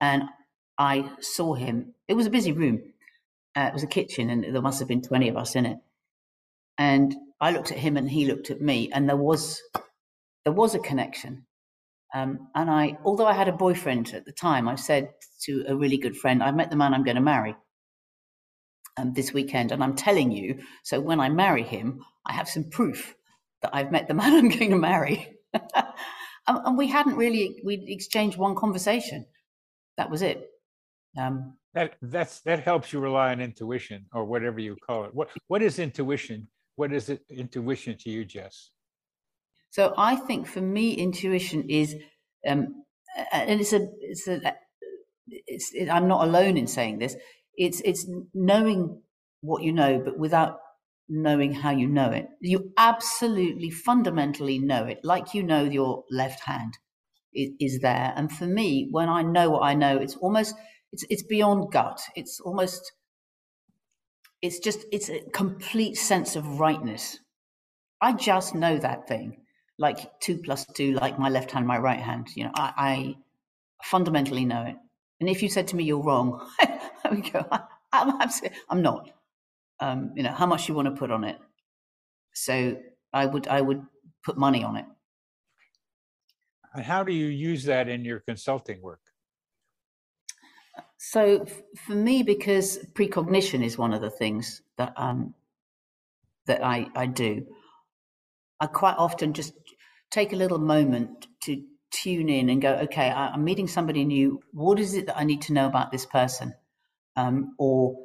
[0.00, 0.24] and
[0.78, 1.94] I saw him.
[2.08, 2.82] It was a busy room.
[3.56, 5.78] Uh, it was a kitchen, and there must have been 20 of us in it
[6.78, 9.60] and I looked at him and he looked at me, and there was
[10.44, 11.46] there was a connection.
[12.14, 15.10] Um, and I, although I had a boyfriend at the time, I said
[15.42, 17.54] to a really good friend, "I met the man I'm going to marry
[18.96, 22.70] um, this weekend, and I'm telling you, so when I marry him, I have some
[22.70, 23.14] proof
[23.62, 25.64] that I've met the man I'm going to marry." and,
[26.46, 29.26] and, we hadn't really we exchanged one conversation.
[29.96, 30.48] That was it.
[31.18, 35.14] Um, that that's that helps you rely on intuition or whatever you call it.
[35.14, 38.70] What what is intuition what is it, intuition to you, Jess?
[39.70, 41.96] So I think for me, intuition is,
[42.46, 42.84] um,
[43.32, 44.54] and it's a, it's a,
[45.26, 45.70] it's.
[45.72, 47.16] It, I'm not alone in saying this.
[47.56, 49.02] It's it's knowing
[49.40, 50.58] what you know, but without
[51.08, 52.28] knowing how you know it.
[52.40, 56.78] You absolutely fundamentally know it, like you know your left hand
[57.34, 58.12] is, is there.
[58.16, 60.54] And for me, when I know what I know, it's almost
[60.92, 62.00] it's it's beyond gut.
[62.16, 62.92] It's almost
[64.42, 67.18] it's just it's a complete sense of rightness.
[68.00, 69.42] I just know that thing,
[69.78, 72.28] like two plus two, like my left hand, my right hand.
[72.34, 73.16] You know, I, I
[73.84, 74.76] fundamentally know it.
[75.20, 76.46] And if you said to me you're wrong,
[77.10, 77.46] I would go,
[77.92, 79.10] I'm absolutely, I'm not
[79.80, 81.38] um, you know, how much you want to put on it.
[82.32, 82.78] So
[83.12, 83.82] I would I would
[84.24, 84.86] put money on it.
[86.74, 89.00] And how do you use that in your consulting work?
[90.96, 95.34] So f- for me, because precognition is one of the things that um,
[96.46, 97.46] that I, I do,
[98.60, 99.54] I quite often just
[100.10, 104.40] take a little moment to tune in and go, okay, I, am meeting somebody new.
[104.52, 106.54] What is it that I need to know about this person?
[107.16, 107.96] Um, or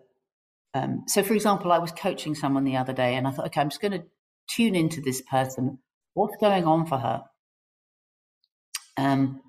[0.74, 3.62] um, so, for example, I was coaching someone the other day and I thought, okay,
[3.62, 4.04] I'm just going to
[4.48, 5.80] tune into this person.
[6.14, 7.24] What's going on for her?
[8.98, 9.42] Um,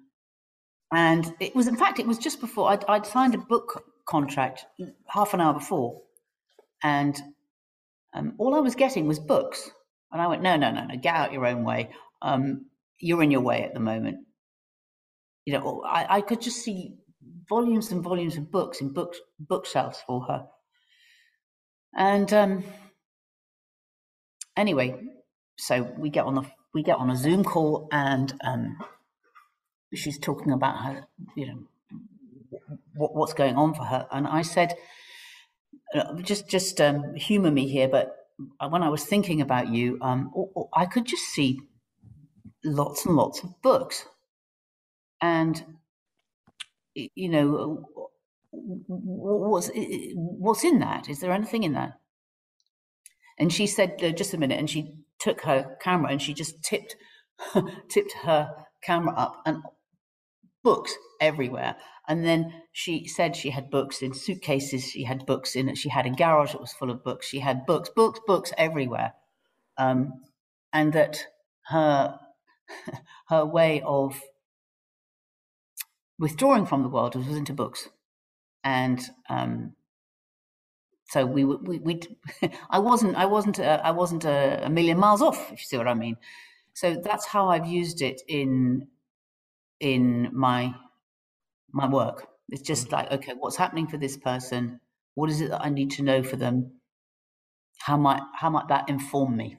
[0.93, 4.67] and it was, in fact, it was just before I'd, I'd, signed a book contract
[5.07, 6.03] half an hour before.
[6.83, 7.21] And
[8.15, 9.71] um, all I was getting was books.
[10.13, 11.91] And I went, no, no, no, no, get out your own way.
[12.23, 12.67] Um,
[12.99, 14.27] you're in your way at the moment.
[15.45, 16.95] You know, I, I could just see
[17.51, 20.47] volumes and volumes of books in book, bookshelves for her.
[21.95, 22.65] And um,
[24.57, 24.95] anyway,
[25.59, 28.79] so we get on the we get on a Zoom call, and um,
[29.93, 31.05] she's talking about her,
[31.37, 31.59] you know,
[32.95, 34.07] what, what's going on for her.
[34.13, 34.75] And I said,
[35.95, 38.17] uh, just just um, humor me here, but
[38.69, 40.33] when I was thinking about you, um,
[40.73, 41.61] I could just see
[42.65, 44.07] lots and lots of books,
[45.21, 45.80] and
[46.95, 47.85] you know,
[48.51, 49.71] what's
[50.15, 51.09] what's in that?
[51.09, 51.93] Is there anything in that?
[53.39, 54.59] And she said, uh, just a minute.
[54.59, 56.97] And she took her camera and she just tipped
[57.89, 58.51] tipped her
[58.83, 59.63] camera up and
[60.63, 61.77] books everywhere.
[62.09, 64.85] And then she said she had books in suitcases.
[64.85, 65.75] She had books in.
[65.75, 67.27] She had a garage that was full of books.
[67.27, 69.15] She had books, books, books everywhere.
[69.79, 70.13] Um,
[70.73, 71.25] and that
[71.69, 72.19] her
[73.29, 74.21] her way of
[76.21, 77.89] withdrawing from the world was into books
[78.63, 79.73] and um,
[81.11, 82.01] so we we we
[82.71, 85.77] I wasn't I wasn't uh, I wasn't a, a, million miles off if you see
[85.77, 86.17] what I mean.
[86.73, 88.87] So that's how I've used it in
[89.81, 90.75] in my
[91.73, 92.29] my work.
[92.49, 92.93] It's just mm.
[92.93, 94.81] like okay, what's happening for this person?
[95.15, 96.75] What is it that I need to know for them?
[97.79, 99.59] How might how might that inform me?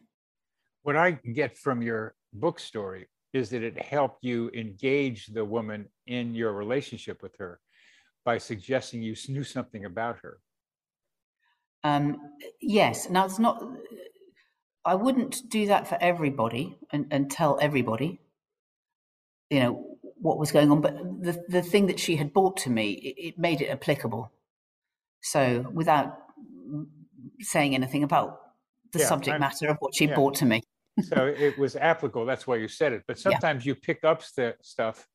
[0.83, 5.87] What I get from your book story is that it helped you engage the woman
[6.07, 7.59] in your relationship with her
[8.25, 10.39] by suggesting you knew something about her.
[11.83, 12.17] Um,
[12.61, 13.09] yes.
[13.09, 13.63] Now, it's not,
[14.85, 18.19] I wouldn't do that for everybody and, and tell everybody,
[19.49, 20.81] you know, what was going on.
[20.81, 24.31] But the, the thing that she had brought to me, it, it made it applicable.
[25.21, 26.17] So without
[27.39, 28.39] saying anything about
[28.91, 30.15] the yeah, subject I'm, matter of what she yeah.
[30.15, 30.61] brought to me.
[31.03, 32.25] So it was applicable.
[32.25, 33.03] That's why you said it.
[33.07, 33.71] But sometimes yeah.
[33.71, 35.07] you pick up st- stuff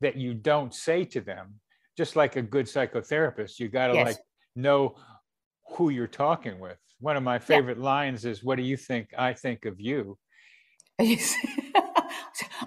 [0.00, 1.54] that you don't say to them
[1.96, 4.06] just like a good psychotherapist, you got to yes.
[4.06, 4.18] like
[4.54, 4.96] know
[5.70, 6.78] who you're talking with.
[7.00, 7.84] One of my favorite yeah.
[7.84, 10.18] lines is, "What do you think I think of you?"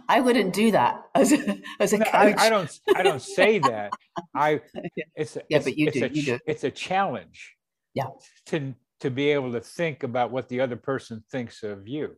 [0.08, 2.36] I wouldn't do that as a, as a no, coach.
[2.38, 2.72] I, I, don't.
[2.96, 3.92] I don't say that.
[4.36, 4.62] I.
[5.16, 6.06] It's yeah, it's, but you do.
[6.06, 6.40] A, you do.
[6.48, 7.56] It's a challenge.
[7.94, 8.08] Yeah.
[8.48, 12.16] To to be able to think about what the other person thinks of you.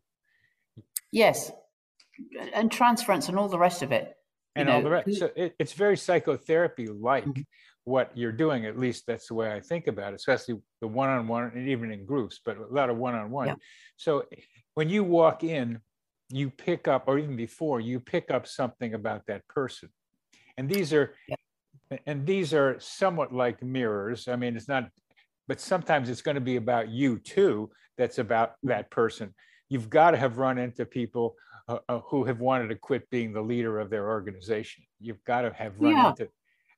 [1.11, 1.51] Yes,
[2.53, 4.13] and transference and all the rest of it
[4.55, 5.15] and know, all the rest.
[5.15, 7.41] So it, it's very psychotherapy like mm-hmm.
[7.83, 8.65] what you're doing.
[8.65, 11.69] At least that's the way I think about it, especially the one on one and
[11.69, 13.55] even in groups, but a lot of one on one.
[13.97, 14.25] So
[14.73, 15.79] when you walk in,
[16.29, 19.89] you pick up, or even before, you pick up something about that person.
[20.57, 21.97] And these are, yeah.
[22.05, 24.27] and these are somewhat like mirrors.
[24.27, 24.89] I mean, it's not,
[25.47, 27.71] but sometimes it's going to be about you too.
[27.97, 29.33] That's about that person.
[29.71, 31.35] You've got to have run into people
[31.69, 34.83] uh, uh, who have wanted to quit being the leader of their organization.
[34.99, 36.09] You've got to have run yeah.
[36.09, 36.27] into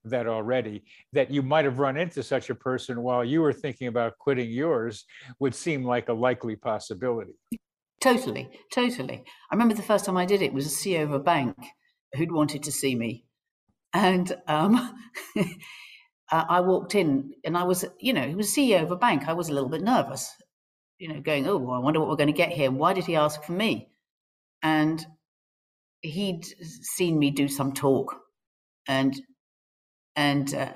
[0.06, 0.84] that already.
[1.12, 4.52] That you might have run into such a person while you were thinking about quitting
[4.52, 5.06] yours
[5.40, 7.34] would seem like a likely possibility.
[8.00, 9.24] Totally, totally.
[9.50, 11.56] I remember the first time I did it was a CEO of a bank
[12.16, 13.26] who'd wanted to see me,
[13.92, 14.96] and um,
[16.32, 19.28] I walked in, and I was, you know, he was CEO of a bank.
[19.28, 20.32] I was a little bit nervous,
[21.00, 22.72] you know, going, oh, well, I wonder what we're going to get here.
[22.72, 23.90] Why did he ask for me?
[24.64, 25.06] and
[26.02, 28.16] he'd seen me do some talk,
[28.88, 29.14] and
[30.16, 30.74] and uh,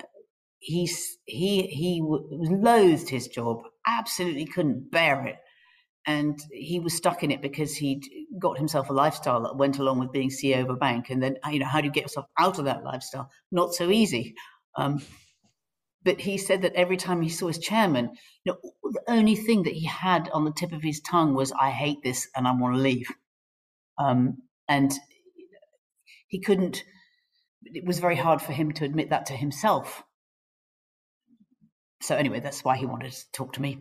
[0.60, 0.88] he
[1.24, 5.36] he he loathed his job, absolutely couldn't bear it,
[6.06, 8.04] and he was stuck in it because he'd
[8.38, 11.10] got himself a lifestyle that went along with being CEO of a bank.
[11.10, 13.30] And then, you know, how do you get yourself out of that lifestyle?
[13.50, 14.34] Not so easy.
[14.76, 15.00] Um,
[16.02, 18.10] but he said that every time he saw his chairman,
[18.44, 21.52] you know, the only thing that he had on the tip of his tongue was,
[21.52, 23.08] "I hate this and I want to leave,"
[23.98, 24.38] um,
[24.68, 24.92] and
[26.28, 26.84] he couldn't.
[27.64, 30.02] It was very hard for him to admit that to himself.
[32.00, 33.80] So anyway, that's why he wanted to talk to me.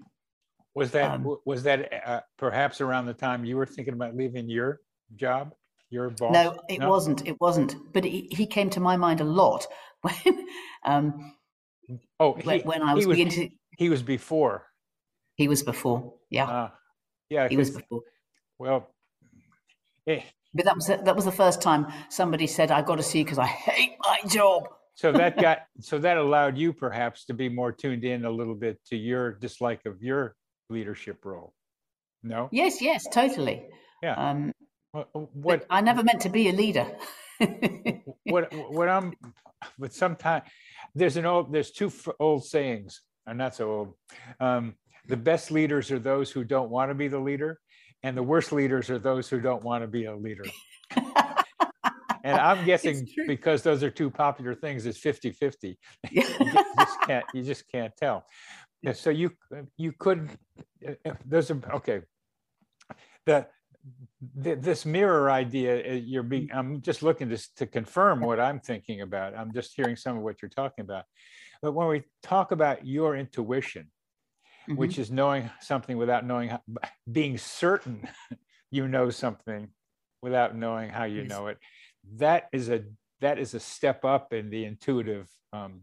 [0.74, 4.50] Was that um, was that uh, perhaps around the time you were thinking about leaving
[4.50, 4.82] your
[5.16, 5.54] job,
[5.90, 6.34] your boss?
[6.34, 6.90] No, it no?
[6.90, 7.28] wasn't.
[7.28, 7.76] It wasn't.
[7.94, 9.68] But he, he, came to my mind a lot
[10.02, 10.46] when.
[10.84, 11.37] Um,
[12.20, 13.56] oh, he, when, I was, he was beginning to.
[13.78, 14.66] He was before.
[15.36, 16.14] He was before.
[16.30, 16.46] Yeah.
[16.46, 16.70] Uh,
[17.30, 17.48] yeah.
[17.48, 18.02] He was before.
[18.60, 18.90] Well.
[20.08, 20.22] Eh.
[20.54, 23.38] But that was that was the first time somebody said, "I got to see because
[23.38, 24.64] I hate my job."
[24.98, 28.56] so that got so that allowed you perhaps to be more tuned in a little
[28.56, 30.36] bit to your dislike of your
[30.70, 31.54] leadership role.
[32.24, 32.50] No.
[32.52, 32.82] Yes.
[32.82, 33.06] Yes.
[33.14, 33.68] Totally.
[34.02, 34.16] Yeah.
[34.16, 34.52] Um,
[34.92, 36.88] what, what I never meant to be a leader.
[38.24, 39.14] what what I'm,
[39.78, 40.44] but sometimes
[40.98, 43.94] there's an old there's two old sayings, are not so old.
[44.40, 44.76] Um,
[45.08, 47.60] the best leaders are those who don't want to be the leader,
[48.04, 50.46] and the worst leaders are those who don't want to be a leader.
[50.96, 55.78] and I'm guessing because those are two popular things, it's 50 50.
[56.12, 58.26] you just can't, you just can't tell.
[58.94, 59.32] So you
[59.76, 60.30] you could
[60.88, 62.02] uh, uh, there's a okay
[63.26, 63.46] the,
[64.36, 68.60] the this mirror idea uh, you're being i'm just looking to, to confirm what i'm
[68.60, 69.36] thinking about.
[69.36, 71.06] I'm just hearing some of what you're talking about.
[71.62, 73.90] But when we talk about your intuition
[74.68, 74.78] mm-hmm.
[74.78, 76.62] which is knowing something without knowing how,
[77.12, 78.08] being certain
[78.72, 79.70] you know something
[80.22, 81.30] without knowing how you yes.
[81.30, 81.58] know it
[82.16, 82.84] that is a
[83.22, 85.82] that is a step up in the intuitive um,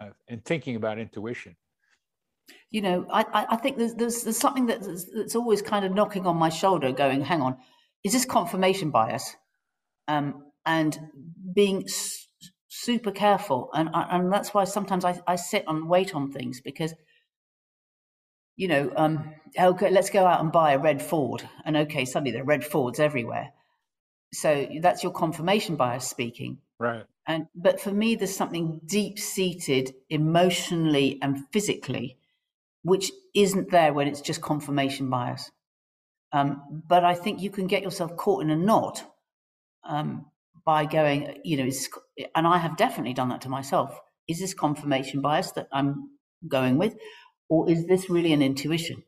[0.00, 1.56] uh, in thinking about intuition
[2.70, 6.26] you know, I, I think there's, there's, there's something that's, that's always kind of knocking
[6.26, 7.58] on my shoulder, going, "Hang on,
[8.02, 9.36] is this confirmation bias?"
[10.08, 10.98] Um, and
[11.54, 12.26] being s-
[12.68, 16.94] super careful, and and that's why sometimes I, I sit and wait on things because,
[18.56, 22.32] you know, um, okay, let's go out and buy a red Ford, and okay, suddenly
[22.32, 23.52] there are red Fords everywhere.
[24.32, 26.58] So that's your confirmation bias speaking.
[26.78, 27.04] Right.
[27.26, 32.16] And but for me, there's something deep seated emotionally and physically
[32.82, 35.50] which isn't there when it's just confirmation bias.
[36.32, 39.04] Um, but I think you can get yourself caught in a knot
[39.84, 40.26] um,
[40.64, 41.70] by going, you know,
[42.34, 43.98] and I have definitely done that to myself.
[44.28, 46.10] Is this confirmation bias that I'm
[46.48, 46.96] going with,
[47.48, 49.02] or is this really an intuition?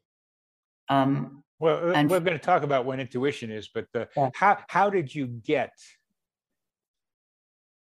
[0.88, 4.30] Um, well, uh, and we're going to talk about what intuition is, but the, yeah.
[4.34, 5.72] how how did you get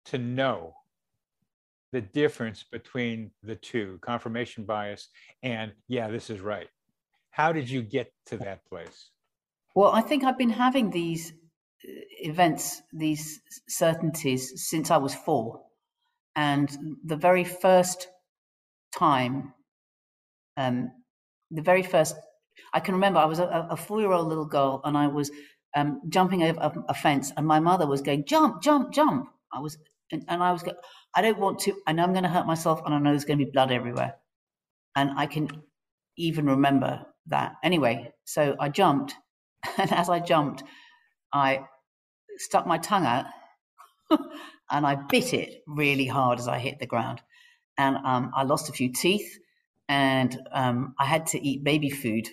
[0.07, 0.75] to know
[1.93, 5.09] the difference between the two confirmation bias
[5.43, 6.69] and yeah this is right.
[7.31, 9.11] How did you get to that place?
[9.75, 15.63] Well i think i've been having these uh, events these certainties since i was four.
[16.37, 16.71] And
[17.05, 18.09] the very first
[18.95, 19.53] time
[20.57, 20.91] um
[21.51, 22.17] the very first
[22.73, 25.31] i can remember i was a, a four-year-old little girl and i was
[25.75, 29.29] um, jumping over a fence and my mother was going jump jump jump.
[29.53, 29.79] I was
[30.13, 30.77] and, and i was going
[31.15, 31.75] I don't want to.
[31.87, 33.73] I know I'm going to hurt myself, and I know there's going to be blood
[33.73, 34.15] everywhere.
[34.95, 35.49] And I can
[36.17, 37.55] even remember that.
[37.65, 39.15] Anyway, so I jumped,
[39.79, 40.63] and as I jumped,
[41.33, 41.65] I
[42.37, 43.27] stuck my tongue out
[44.71, 47.21] and I bit it really hard as I hit the ground.
[47.77, 49.39] And um, I lost a few teeth,
[49.89, 52.29] and um, I had to eat baby food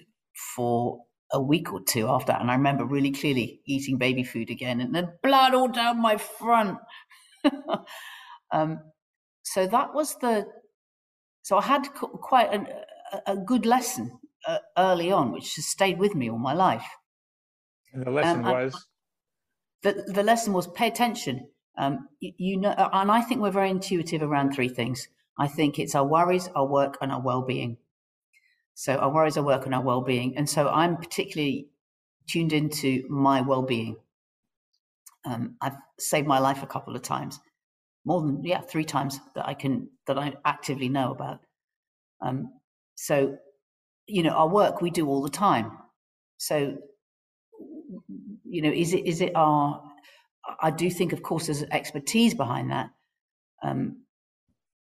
[0.56, 1.00] for
[1.32, 2.42] a week or two after that.
[2.42, 6.18] And I remember really clearly eating baby food again, and the blood all down my
[6.18, 6.78] front.
[8.52, 8.80] Um,
[9.44, 10.48] so that was the.
[11.42, 12.68] So I had quite an,
[13.12, 16.86] a, a, good lesson uh, early on, which has stayed with me all my life.
[17.94, 18.88] And the lesson um, was.
[19.84, 21.50] The the lesson was pay attention.
[21.78, 25.08] Um, you, you know, and I think we're very intuitive around three things.
[25.38, 27.78] I think it's our worries, our work, and our well-being.
[28.74, 30.36] So our worries, our work, and our well-being.
[30.36, 31.68] And so I'm particularly
[32.28, 33.98] tuned into my well-being.
[35.28, 37.40] Um, I've saved my life a couple of times,
[38.06, 41.40] more than yeah three times that I can that I actively know about.
[42.22, 42.54] Um,
[42.96, 43.38] so,
[44.08, 45.72] you know, our work we do all the time.
[46.38, 46.78] So,
[48.46, 49.84] you know, is it is it our?
[50.62, 52.90] I do think, of course, there's expertise behind that.
[53.62, 54.04] Um,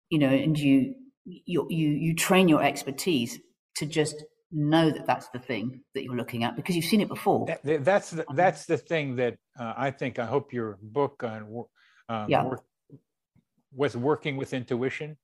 [0.08, 3.38] you know, and you you you you train your expertise
[3.76, 7.08] to just know that that's the thing that you're looking at because you've seen it
[7.08, 7.46] before.
[7.46, 10.18] That, that's the, that's the thing that uh, I think.
[10.18, 11.64] I hope your book on
[12.08, 12.44] um, yeah.
[12.44, 12.62] work,
[13.72, 15.16] was working with intuition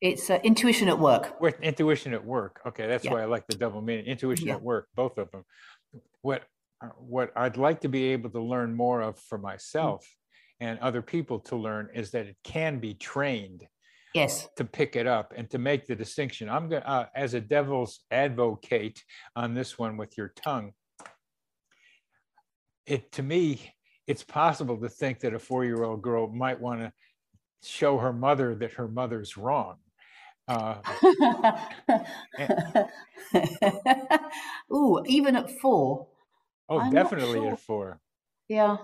[0.00, 1.40] It's uh, intuition at work.
[1.40, 2.60] With intuition at work.
[2.66, 3.12] Okay, that's Yeah.
[3.12, 4.06] why I like the double meaning.
[4.06, 4.54] Intuition Yeah.
[4.54, 5.44] at work, both of them.
[6.22, 6.44] What
[6.80, 10.06] uh, what I'd like to be able to learn more of for myself
[10.60, 13.66] and other people to learn is that it can be trained
[14.14, 14.48] Yes.
[14.56, 16.48] to pick it up and to make the distinction.
[16.48, 19.02] I'm going to, uh, as a devil's advocate
[19.34, 20.72] on this one with your tongue.
[22.86, 23.74] It to me,
[24.06, 26.92] it's possible to think that a four-year-old girl might want to
[27.62, 29.76] show her mother that her mother's wrong.
[30.46, 30.76] Uh,
[34.72, 36.06] Ooh, even at four.
[36.68, 37.52] oh, I'm definitely sure.
[37.52, 38.00] at four.
[38.48, 38.76] Yeah.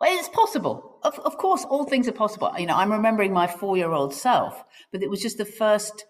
[0.00, 0.89] Well, it's possible.
[1.02, 2.52] Of, of course, all things are possible.
[2.58, 6.04] You know, I'm remembering my four year old self, but it was just the first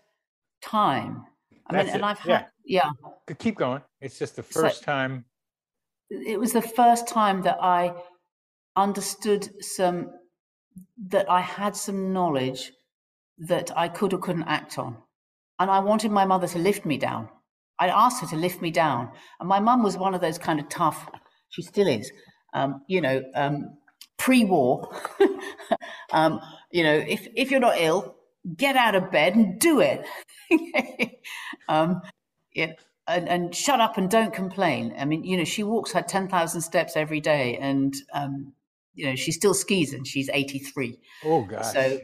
[0.62, 1.24] time.
[1.66, 2.90] I mean, That's and I've had, yeah,
[3.28, 3.82] K- Keep going.
[4.00, 5.24] It's just the So- first time.
[6.10, 7.94] it was the first time that I
[8.76, 10.10] understood some,
[11.08, 12.72] that I had some knowledge
[13.38, 14.96] that I could or couldn't act on.
[15.58, 17.28] And I wanted my mother to lift me down.
[17.78, 19.12] I asked her to lift me down.
[19.38, 21.08] And my mum was one of those kind of tough,
[21.50, 22.10] she still is,
[22.54, 23.78] um, you know, um,
[24.20, 24.88] pre war.
[26.12, 26.40] um,
[26.70, 28.14] you know, if, if you're not ill,
[28.56, 30.04] get out of bed and do it.
[31.68, 32.00] um,
[32.54, 32.72] yeah,
[33.08, 34.94] and, and shut up and don't complain.
[34.96, 38.52] I mean, you know, she walks her 10,000 steps every day and, um,
[38.94, 40.98] you know, she still skis and she's 83.
[41.24, 41.98] Oh gosh, So,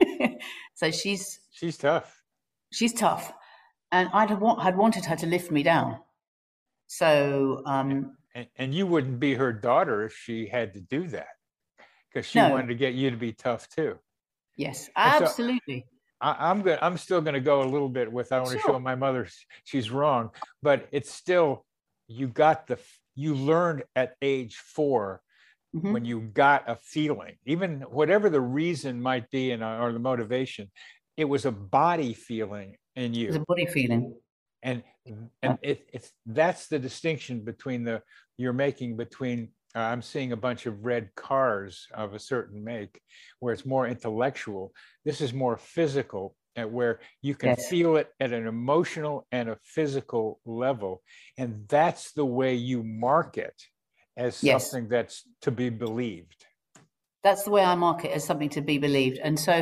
[0.74, 2.22] so she's, she's tough.
[2.70, 3.32] she's tough.
[3.90, 5.98] And I'd have had wanted her to lift me down.
[6.86, 11.28] So, um, And, and you wouldn't be her daughter if she had to do that
[12.08, 12.50] because she No.
[12.50, 13.98] wanted to get you to be tough too.
[14.56, 15.86] yes, And so- absolutely.
[16.20, 16.78] I, I'm good.
[16.80, 18.74] I'm still going to go a little bit with I want to Sure.
[18.74, 19.26] show my mother
[19.64, 20.30] she's wrong,
[20.62, 21.64] but it's still
[22.06, 22.78] you got the
[23.14, 25.20] you learned at age four
[25.74, 25.92] Mhm.
[25.92, 29.98] when you got a feeling, even whatever the reason might be and uh, or the
[29.98, 30.70] motivation,
[31.16, 33.28] it was a body feeling in you.
[33.28, 34.14] It's a body feeling.
[34.62, 34.82] And
[35.42, 38.02] and it, it's that's the distinction between the
[38.38, 39.50] you're making between.
[39.74, 43.00] Uh, I'm seeing a bunch of red cars of a certain make,
[43.40, 44.72] where it's more intellectual.
[45.04, 47.68] This is more physical, at where you can Yes.
[47.70, 51.02] feel it at an emotional and a physical level,
[51.38, 53.54] and that's the way you mark it
[54.16, 54.70] as Yes.
[54.70, 56.44] something that's to be believed.
[57.24, 59.18] that's the way I mark it as something to be believed.
[59.22, 59.54] And so,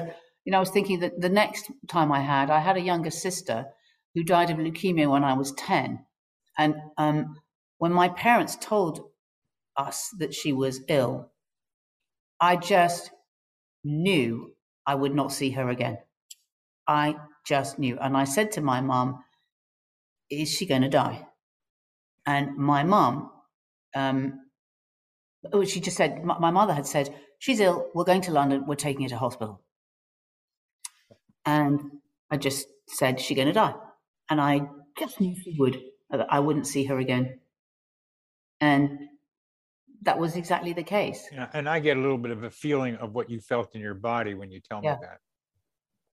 [0.45, 3.11] you know, I was thinking that the next time I had, I had a younger
[3.11, 3.67] sister
[4.15, 6.05] who died of leukemia when I was 10.
[6.59, 7.37] And um,
[7.79, 9.01] when my parents told
[9.77, 11.31] us that she was ill,
[12.41, 13.11] I just
[13.85, 14.55] knew
[14.87, 15.99] I would not see her again.
[16.87, 17.99] I just knew.
[17.99, 19.23] And I said to my mum,
[20.31, 21.27] Is she going to die?
[22.27, 23.31] And my mum,
[23.95, 27.89] she just said, my mother had said, She's ill.
[27.95, 28.67] We're going to London.
[28.67, 29.63] We're taking her to hospital.
[31.47, 31.81] And
[32.31, 33.75] I just said, She's going to die.
[34.31, 34.69] And I
[34.99, 37.41] just knew she would, I wouldn't see her again.
[38.61, 39.09] And
[40.03, 41.29] that was exactly the case.
[41.33, 43.81] Yeah, and I get a little bit of a feeling of what you felt in
[43.81, 44.95] your body when you tell Yeah.
[44.95, 45.19] me that.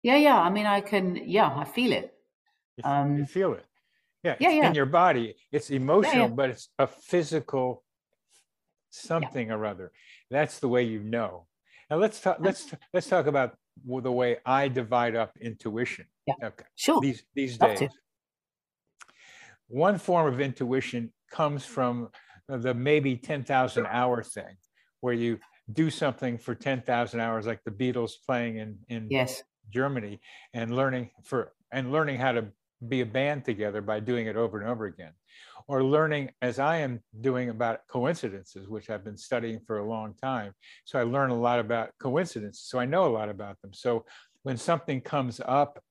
[0.04, 0.40] Yeah, yeah.
[0.40, 2.14] I mean, I can, yeah, I feel it.
[2.78, 3.66] You, f- you Um, feel it.
[4.24, 4.68] Yeah, yeah, yeah.
[4.70, 5.36] in your body.
[5.52, 7.84] It's emotional, but it's a physical
[8.90, 9.92] something or other.
[10.30, 11.48] That's the way you know.
[11.90, 12.38] Now let's talk.
[12.40, 16.06] Let's let's talk about the way I divide up intuition.
[16.26, 16.36] Yeah.
[16.44, 16.66] Okay.
[16.76, 17.02] Sure.
[17.02, 17.90] These these Love to.
[17.90, 17.98] days,
[19.68, 22.10] one form of intuition comes from
[22.48, 24.58] the maybe ten thousand hour thing,
[25.00, 25.40] where you
[25.72, 29.44] do something for ten thousand hours, like the Beatles playing in in Yes.
[29.70, 30.20] Germany
[30.54, 32.52] and learning for and learning how to
[32.88, 35.14] be a band together by doing it over and over again
[35.68, 40.14] or learning as I am doing about coincidences which I've been studying for a long
[40.16, 40.54] time
[40.84, 44.06] so I learn a lot about coincidences so I know a lot about them so
[44.42, 45.82] when something comes up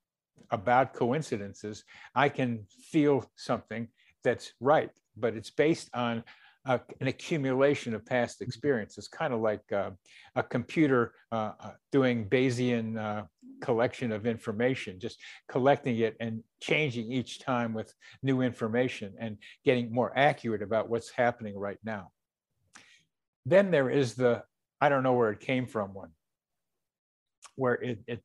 [0.51, 3.89] about coincidences I can feel something
[4.25, 6.25] that's right but it's based on
[6.65, 9.91] uh, an accumulation of past experiences, kind of like uh,
[10.37, 13.25] a computer uh, uh, doing Bayesian uh,
[13.61, 15.19] collection of information, just
[15.49, 21.11] collecting it and changing each time with new information and getting more accurate about what's
[21.11, 22.11] happening right now.
[23.45, 24.45] Then there is the,
[24.81, 26.11] I don't know where it came from one,
[27.57, 28.23] where it, it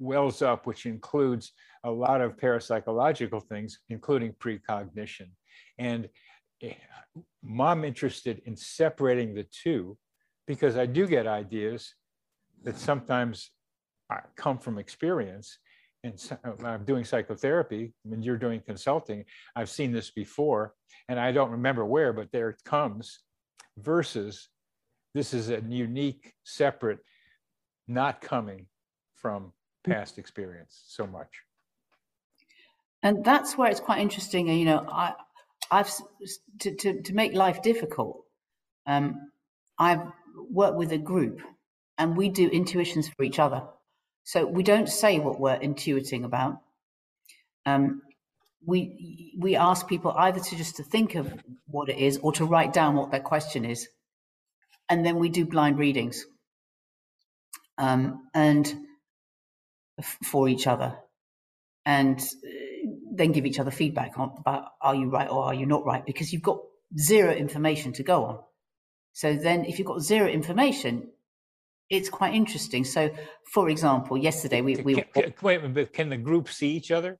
[0.00, 1.52] wells up, which includes
[1.84, 5.28] a lot of parapsychological things, including precognition.
[5.78, 6.08] And
[6.62, 6.74] eh,
[7.58, 9.96] I'm interested in separating the two
[10.46, 11.94] because I do get ideas
[12.64, 13.50] that sometimes
[14.12, 15.58] uh, come from experience.
[16.02, 19.24] And so- uh, I'm doing psychotherapy, when you're doing consulting,
[19.54, 20.74] I've seen this before,
[21.08, 23.20] and I don't remember where, but there it comes.
[23.78, 24.48] Versus,
[25.14, 26.98] this is a unique, separate,
[27.86, 28.66] not coming
[29.14, 29.52] from
[29.84, 31.28] past experience so much.
[33.02, 34.48] And that's where it's quite interesting.
[34.48, 35.14] You know, I,
[35.70, 35.90] I've
[36.60, 38.24] to, to, to make life difficult.
[38.86, 39.30] Um,
[39.78, 40.02] I've
[40.50, 41.40] worked with a group,
[41.96, 43.62] and we do intuitions for each other.
[44.24, 46.60] So we don't say what we're intuiting about.
[47.64, 48.02] Um,
[48.64, 51.32] we we ask people either to just to think of
[51.66, 53.88] what it is or to write down what their question is,
[54.88, 56.26] and then we do blind readings.
[57.78, 58.70] Um, and
[60.02, 60.96] for each other,
[61.84, 65.66] and uh, then give each other feedback on about are you right or are you
[65.66, 66.58] not right because you've got
[66.98, 68.38] zero information to go on.
[69.12, 71.08] So then, if you've got zero information,
[71.88, 72.84] it's quite interesting.
[72.84, 73.10] So,
[73.52, 77.18] for example, yesterday we, we can, wait, but can the group see each other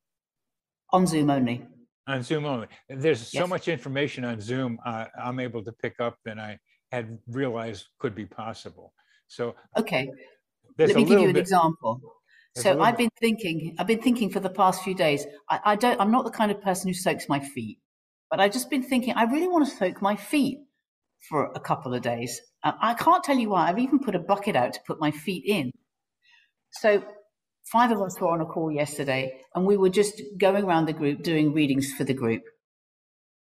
[0.90, 1.66] on Zoom only?
[2.06, 2.68] On Zoom only.
[2.88, 3.48] There's so yes.
[3.48, 6.58] much information on Zoom uh, I'm able to pick up than I
[6.92, 8.92] had realized could be possible.
[9.26, 10.08] So, okay,
[10.78, 12.00] let me give you an bit, example.
[12.56, 15.24] So I've been thinking, I've been thinking for the past few days.
[15.48, 17.78] I, I don't, I'm not the kind of person who soaks my feet,
[18.30, 20.58] but I've just been thinking, I really want to soak my feet
[21.28, 22.40] for a couple of days.
[22.62, 23.68] I can't tell you why.
[23.68, 25.70] I've even put a bucket out to put my feet in.
[26.72, 27.02] So
[27.70, 30.92] five of us were on a call yesterday, and we were just going around the
[30.92, 32.42] group doing readings for the group.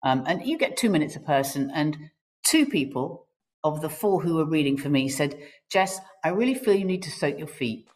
[0.03, 1.97] Um, and you get two minutes a person, and
[2.45, 3.27] two people
[3.63, 5.37] of the four who were reading for me said,
[5.71, 7.87] Jess, I really feel you need to soak your feet.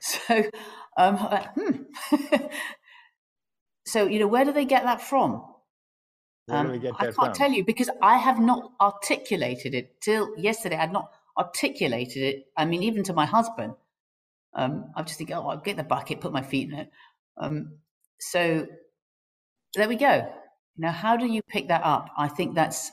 [0.00, 0.44] So,
[0.96, 1.82] um, hmm.
[3.86, 5.44] so, you know, where do they get that from?
[6.50, 7.32] Um, I can't from?
[7.34, 10.76] tell you because I have not articulated it till yesterday.
[10.76, 12.46] I had not articulated it.
[12.56, 13.74] I mean, even to my husband,
[14.54, 16.90] um, I'm just thinking, oh, I'll get the bucket, put my feet in it.
[17.36, 17.78] Um,
[18.18, 18.66] so
[19.74, 20.32] there we go.
[20.76, 22.08] Now, how do you pick that up?
[22.16, 22.90] I think that's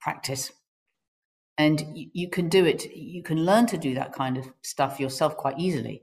[0.00, 0.52] practice.
[1.58, 5.00] And you, you can do it, you can learn to do that kind of stuff
[5.00, 6.02] yourself quite easily.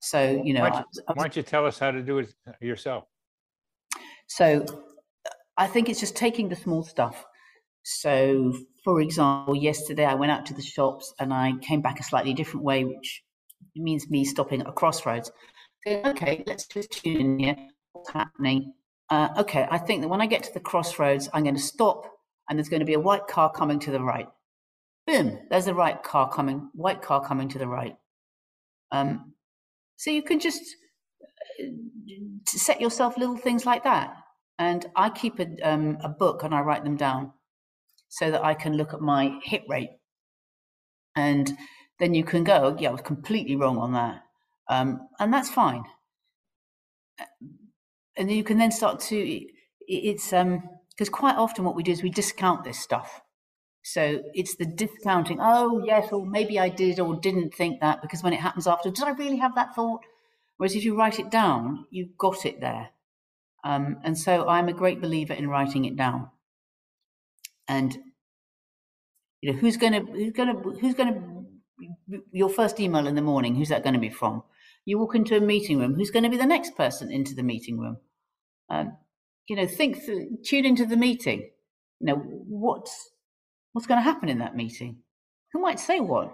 [0.00, 2.34] So, you know, why don't you, why don't you tell us how to do it
[2.60, 3.04] yourself?
[4.26, 4.64] So,
[5.56, 7.24] I think it's just taking the small stuff.
[7.82, 12.04] So, for example, yesterday I went out to the shops and I came back a
[12.04, 13.22] slightly different way, which
[13.76, 15.30] means me stopping at a crossroads.
[15.84, 17.56] Saying, okay, let's just tune in here.
[17.92, 18.72] What's happening?
[19.08, 22.06] Uh, okay, I think that when I get to the crossroads, I'm going to stop
[22.48, 24.28] and there's going to be a white car coming to the right.
[25.10, 27.96] Boom, there's a right car coming, white car coming to the right.
[28.92, 29.34] Um,
[29.96, 30.62] so you can just
[31.60, 31.66] uh,
[32.46, 34.14] set yourself little things like that.
[34.60, 37.32] And I keep a, um, a book and I write them down
[38.08, 39.90] so that I can look at my hit rate.
[41.16, 41.52] And
[41.98, 44.22] then you can go, yeah, I was completely wrong on that.
[44.68, 45.82] Um, and that's fine.
[48.16, 49.44] And then you can then start to,
[49.88, 53.22] it's, um, because quite often what we do is we discount this stuff.
[53.82, 55.38] So it's the discounting.
[55.40, 58.90] Oh, yes, or maybe I did or didn't think that because when it happens after,
[58.90, 60.00] did I really have that thought?
[60.58, 62.90] Whereas if you write it down, you've got it there.
[63.64, 66.28] Um, and so I'm a great believer in writing it down.
[67.68, 67.96] And
[69.40, 71.30] you know, who's going to who's going to who's going to
[72.32, 73.54] your first email in the morning?
[73.54, 74.42] Who's that going to be from?
[74.84, 75.94] You walk into a meeting room.
[75.94, 77.98] Who's going to be the next person into the meeting room?
[78.68, 78.96] Um,
[79.46, 79.98] you know, think,
[80.44, 81.50] tune into the meeting.
[82.00, 83.10] You know, what's
[83.72, 84.98] what's going to happen in that meeting?
[85.52, 86.32] Who might say what?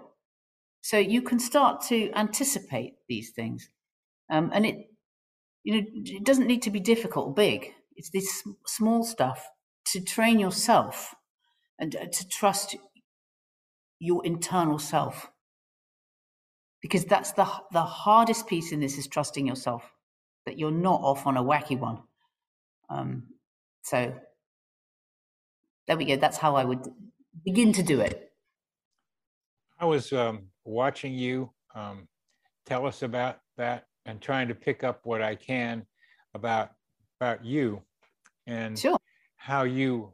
[0.81, 3.69] So you can start to anticipate these things,
[4.29, 4.87] um, and it
[5.63, 7.73] you know, it doesn't need to be difficult or big.
[7.97, 9.49] It's this small stuff
[9.87, 11.13] to train yourself
[11.77, 12.77] and uh, to trust
[13.99, 15.29] your internal self.
[16.81, 19.91] Because that's the the hardest piece in this is trusting yourself
[20.45, 21.99] that you're not off on a wacky one.
[22.89, 23.23] Um,
[23.83, 24.13] so
[25.87, 26.15] there we go.
[26.15, 26.87] That's how I would
[27.47, 28.29] begin to do it.
[29.79, 32.09] I was um, watching you um,
[32.65, 35.85] tell us about that and trying to pick up what I can
[36.33, 36.71] about
[37.21, 37.81] about you
[38.47, 38.97] and sure.
[39.37, 40.13] how you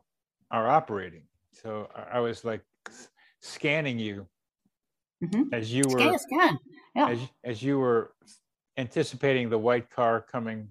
[0.52, 1.24] are operating.
[1.52, 2.62] So I was like
[3.42, 4.28] scanning you
[5.24, 5.52] mm-hmm.
[5.52, 6.60] as you were scan, scan.
[6.96, 7.10] Yeah.
[7.10, 8.14] As, as you were
[8.78, 10.68] anticipating the white car coming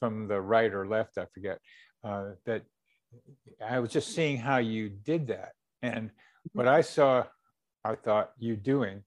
[0.00, 1.60] from the right or left, I forget.
[2.02, 2.62] Uh, that
[3.64, 5.52] I was just seeing how you did that,
[5.84, 6.10] and
[6.52, 7.24] what I saw,
[7.84, 9.02] I thought you doing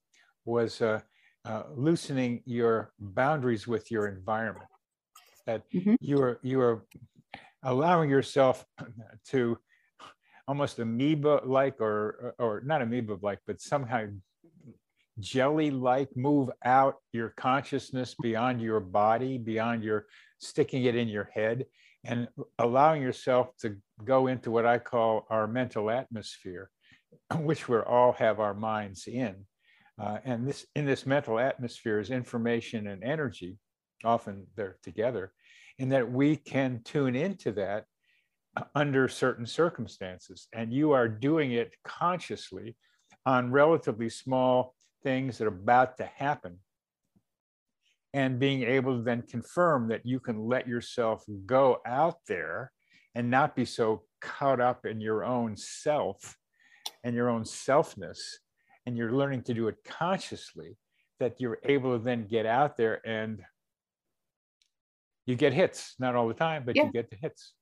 [0.46, 1.00] was uh,
[1.44, 4.70] uh, loosening your boundaries with your environment.
[5.48, 5.96] That mm-hmm.
[6.00, 6.86] you are you are
[7.64, 8.64] allowing yourself
[9.30, 9.58] to
[10.48, 14.06] almost amoeba-like, or or not amoeba-like, but somehow
[15.20, 20.06] jelly-like move out your consciousness beyond your body, beyond your
[20.38, 21.66] sticking it in your head,
[22.04, 22.28] and
[22.60, 26.70] allowing yourself to go into what I call our mental atmosphere,
[27.40, 29.46] which we all have our minds in
[30.00, 33.58] Uh, and this in this mental atmosphere is information and energy.
[34.04, 35.32] Often they're together,
[35.80, 37.86] in that we can tune into that
[38.56, 40.48] uh, under certain circumstances.
[40.54, 42.76] And you are doing it consciously
[43.26, 46.60] on relatively small things that are about to happen.
[48.18, 52.72] And being able to then confirm that you can let yourself go out there
[53.14, 56.36] and not be so caught up in your own self
[57.04, 58.18] and your own selfness.
[58.88, 60.78] And you're learning to do it consciously
[61.20, 63.44] that you're able to then get out there and
[65.28, 66.86] you get hits, not all the time, but yeah.
[66.86, 67.54] you get the hits.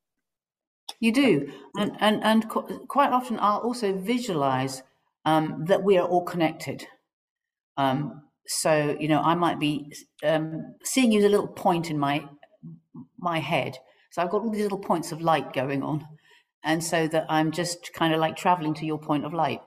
[1.02, 1.52] You do.
[1.78, 2.48] And, and, and
[2.88, 4.84] quite often I'll also visualize
[5.26, 6.88] um, that we are all connected.
[7.76, 9.94] Um, so, you know, I might be
[10.24, 12.28] um, seeing you as a little point in my
[13.18, 13.78] my head.
[14.12, 16.08] So I've got all these little points of light going on.
[16.64, 19.62] And so that I'm just kind of like traveling to your point of light.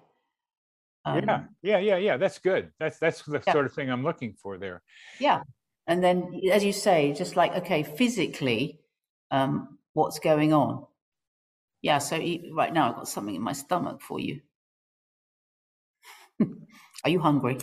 [1.04, 2.16] Um, yeah, yeah, yeah, yeah.
[2.16, 2.72] That's good.
[2.78, 3.52] That's that's the yeah.
[3.52, 4.82] sort of thing I'm looking for there.
[5.18, 5.42] Yeah.
[5.86, 8.80] And then, as you say, just like, okay, physically,
[9.30, 10.86] um, what's going on?
[11.80, 12.18] Yeah, so
[12.52, 14.40] right now I've got something in my stomach for you.
[17.04, 17.58] Are you hungry?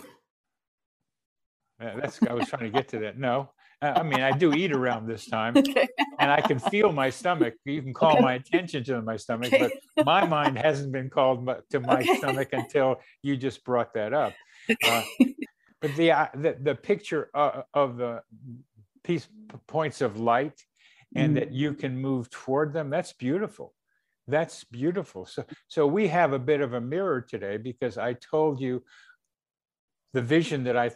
[1.80, 3.18] Yeah, that's I was trying to get to that.
[3.18, 3.50] No,
[3.82, 5.86] I mean I do eat around this time, okay.
[6.18, 7.54] and I can feel my stomach.
[7.64, 8.22] You can call okay.
[8.22, 9.70] my attention to my stomach, okay.
[9.94, 14.32] but my mind hasn't been called to my stomach until you just brought that up.
[14.84, 15.02] Uh,
[15.80, 18.22] but the, uh, the the picture uh, of the
[19.04, 19.28] piece
[19.66, 20.58] points of light,
[21.14, 21.40] and mm.
[21.40, 22.88] that you can move toward them.
[22.88, 23.74] That's beautiful.
[24.26, 25.26] That's beautiful.
[25.26, 28.82] So so we have a bit of a mirror today because I told you
[30.14, 30.90] the vision that I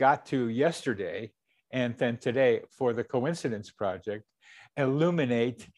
[0.00, 1.30] got to yesterday
[1.70, 4.24] and then today for the coincidence project
[4.76, 5.68] illuminate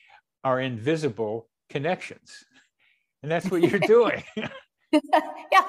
[0.44, 2.44] our invisible connections.
[3.22, 4.22] And that's what you're doing.
[5.52, 5.64] Yeah.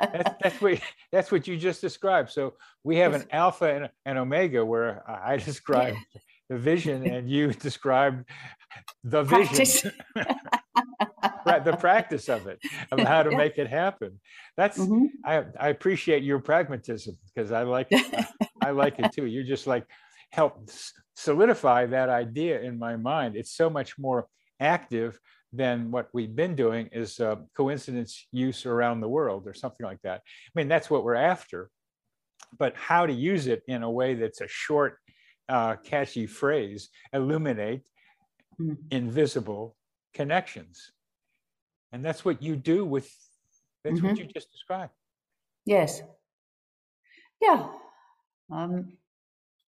[0.00, 0.80] That's, that's what
[1.10, 2.30] that's what you just described.
[2.30, 5.98] So we have an alpha and an omega where i described
[6.48, 8.24] the vision and you described
[9.02, 9.92] the vision
[11.46, 12.60] the practice of it
[12.92, 13.36] of how to yeah.
[13.36, 14.20] make it happen
[14.56, 15.06] that's mm-hmm.
[15.24, 18.26] I, I appreciate your pragmatism because i like it.
[18.62, 19.86] i like it too you just like
[20.32, 20.68] help
[21.14, 24.26] solidify that idea in my mind it's so much more
[24.60, 25.18] active
[25.52, 30.02] than what we've been doing is uh, coincidence use around the world or something like
[30.02, 31.70] that i mean that's what we're after
[32.58, 34.98] but how to use it in a way that's a short
[35.48, 37.86] uh, catchy phrase illuminate
[38.60, 38.74] mm-hmm.
[38.90, 39.76] invisible
[40.12, 40.92] connections
[41.92, 43.10] and that's what you do with
[43.84, 44.08] that's mm-hmm.
[44.08, 44.92] what you just described.
[45.64, 46.02] Yes.
[47.40, 47.68] Yeah.
[48.52, 48.92] Um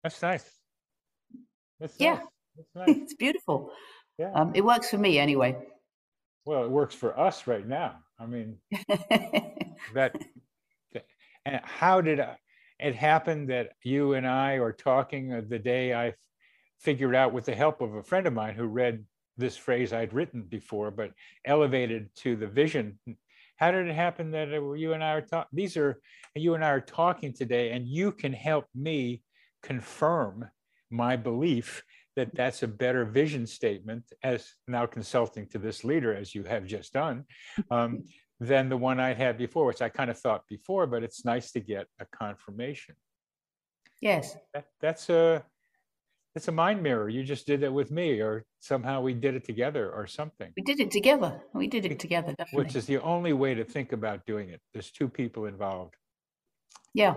[0.02, 0.44] that's nice.
[1.78, 2.14] That's yeah.
[2.14, 2.24] nice.
[2.56, 2.96] That's nice.
[3.02, 3.72] it's beautiful.
[4.18, 4.32] Yeah.
[4.32, 5.56] Um it works for me anyway.
[6.44, 7.96] Well it works for us right now.
[8.18, 8.58] I mean
[9.94, 10.14] that
[11.44, 12.36] and how did I,
[12.78, 16.12] it happen that you and i are talking the day i
[16.78, 19.04] figured out with the help of a friend of mine who read
[19.40, 21.12] this phrase I'd written before, but
[21.44, 22.98] elevated to the vision.
[23.56, 25.48] How did it happen that you and I are talking?
[25.52, 26.00] These are
[26.34, 29.22] you and I are talking today, and you can help me
[29.62, 30.48] confirm
[30.90, 31.82] my belief
[32.16, 36.66] that that's a better vision statement as now consulting to this leader as you have
[36.66, 37.24] just done
[37.70, 38.04] um,
[38.40, 41.52] than the one i had before which i kind of thought before but it's nice
[41.52, 42.94] to get a confirmation
[44.00, 45.44] yes that, that's a
[46.36, 47.08] it's a mind mirror.
[47.08, 50.52] You just did it with me, or somehow we did it together, or something.
[50.56, 51.40] We did it together.
[51.54, 52.64] We did it together, definitely.
[52.64, 54.60] Which is the only way to think about doing it.
[54.72, 55.94] There's two people involved.
[56.94, 57.14] Yeah.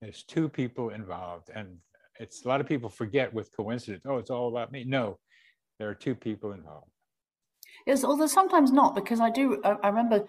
[0.00, 1.78] There's two people involved, and
[2.20, 4.02] it's a lot of people forget with coincidence.
[4.06, 4.84] Oh, it's all about me.
[4.84, 5.18] No,
[5.78, 6.90] there are two people involved.
[7.86, 9.60] Yes, although sometimes not, because I do.
[9.64, 10.26] I remember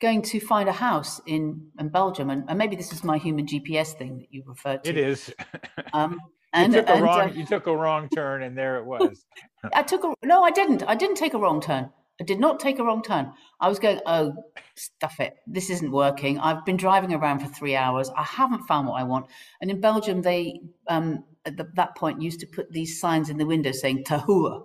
[0.00, 3.46] going to find a house in, in Belgium, and, and maybe this is my human
[3.46, 4.90] GPS thing that you referred to.
[4.90, 5.32] It is.
[5.92, 6.18] um,
[6.56, 7.20] and, you took a and, wrong.
[7.20, 9.24] Uh, you took a wrong turn, and there it was.
[9.74, 10.42] I took a no.
[10.42, 10.82] I didn't.
[10.82, 11.90] I didn't take a wrong turn.
[12.20, 13.32] I did not take a wrong turn.
[13.60, 14.32] I was going, oh,
[14.74, 15.36] stuff it.
[15.46, 16.38] This isn't working.
[16.38, 18.10] I've been driving around for three hours.
[18.16, 19.26] I haven't found what I want.
[19.60, 23.36] And in Belgium, they um, at the, that point used to put these signs in
[23.36, 24.62] the window saying "Te huur,"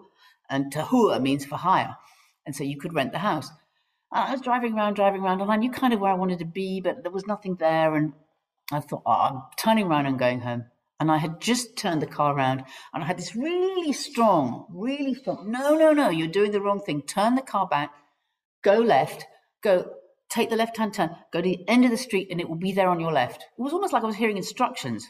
[0.49, 1.97] and "Te huur" means for hire,
[2.45, 3.49] and so you could rent the house.
[4.13, 6.39] And I was driving around, driving around, and I knew kind of where I wanted
[6.39, 7.95] to be, but there was nothing there.
[7.95, 8.13] And
[8.71, 10.65] I thought, oh, I'm turning around and going home.
[11.01, 15.15] And I had just turned the car around and I had this really strong, really
[15.15, 17.01] strong, no, no, no, you're doing the wrong thing.
[17.01, 17.91] Turn the car back,
[18.63, 19.25] go left,
[19.63, 19.93] go,
[20.29, 22.55] take the left hand turn, go to the end of the street and it will
[22.55, 23.41] be there on your left.
[23.41, 25.09] It was almost like I was hearing instructions.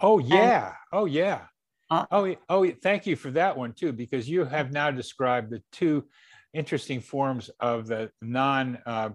[0.00, 0.64] Oh, yeah.
[0.64, 1.42] And, oh, yeah.
[1.88, 5.62] Uh, oh, oh, thank you for that one too, because you have now described the
[5.70, 6.06] two
[6.52, 9.10] interesting forms of the non uh,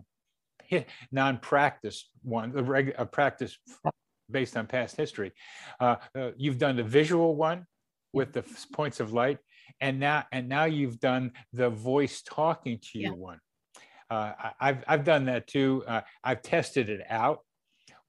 [1.12, 3.58] non-practice one, the regular a practice
[4.32, 5.32] based on past history.
[5.79, 7.65] Uh, uh, you've done the visual one
[8.13, 9.39] with the points of light,
[9.79, 13.11] and now and now you've done the voice talking to you yeah.
[13.11, 13.39] one.
[14.09, 15.84] Uh, I, have I've done that too.
[15.88, 17.39] Uh, I've tested it out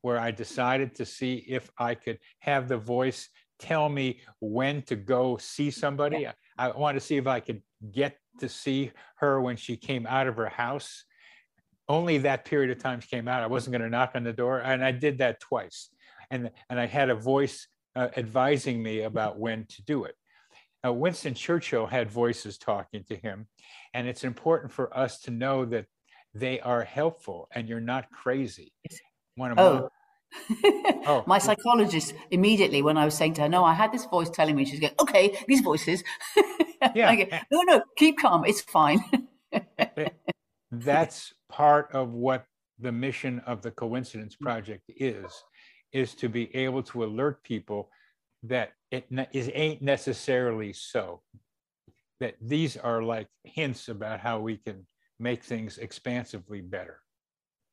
[0.01, 3.29] where I decided to see if I could have the voice
[3.61, 6.19] tell me when to go see somebody.
[6.19, 6.33] Yeah.
[6.59, 7.63] I, I wanted to see if I could
[7.93, 11.05] get to see her when she came out of her house.
[11.89, 13.43] Only that period of time came out.
[13.43, 15.91] I wasn't going to knock on the door, and I did that twice.
[16.33, 20.17] And and I had a voice uh, advising me about when to do it.
[20.83, 23.47] Now, Winston Churchill had voices talking to him,
[23.95, 25.87] and it's important for us to know that
[26.35, 28.73] they are helpful and you're not crazy.
[29.37, 29.91] One of oh.
[30.63, 31.25] My, oh.
[31.27, 34.57] my psychologist immediately, when I was saying to her, "No, I had this voice telling
[34.57, 36.03] me," she's going, "Okay, these voices."
[36.95, 37.15] yeah.
[37.15, 38.45] Go, no, no, keep calm.
[38.47, 39.01] It's fine.
[40.71, 42.47] That's part of what
[42.79, 45.45] the mission of the Coincidence Project is:
[45.93, 47.91] is to be able to alert people
[48.45, 51.23] that it is ain't necessarily so.
[52.21, 54.87] That these are like hints about how we can
[55.19, 57.01] make things expansively better.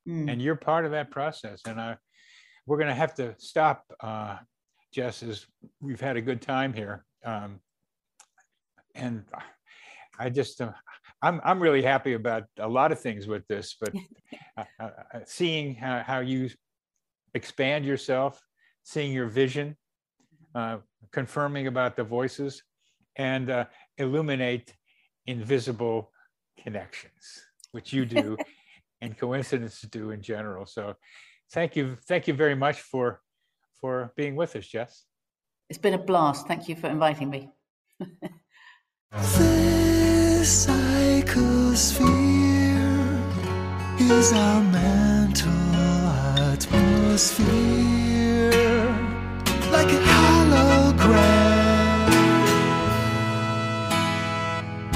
[0.08, 0.32] Mm.
[0.32, 1.60] And you're part of that process.
[1.66, 1.96] And I,
[2.66, 4.38] we're going to have to stop, uh,
[4.92, 5.46] Jess, as
[5.80, 7.04] we've had a good time here.
[7.24, 7.60] Um,
[8.94, 9.24] and
[10.18, 10.72] I just, uh,
[11.22, 13.92] I'm, I'm really happy about a lot of things with this, but
[14.80, 14.88] uh,
[15.26, 16.50] seeing how, how you
[17.34, 18.40] expand yourself,
[18.82, 19.76] seeing your vision,
[20.54, 20.78] uh,
[21.12, 22.62] confirming about the voices,
[23.16, 23.64] and uh,
[23.98, 24.74] illuminate
[25.26, 26.10] invisible
[26.62, 28.36] connections, which you do,
[29.00, 30.66] and coincidences do in general.
[30.66, 30.94] So,
[31.52, 33.20] thank you, thank you very much for
[33.80, 35.04] for being with us, Jess.
[35.70, 36.46] It's been a blast.
[36.46, 37.48] Thank you for inviting me.
[39.10, 42.00] this psychosphere
[44.00, 45.50] is our mental
[47.20, 48.50] atmosphere
[49.70, 51.20] like a hologram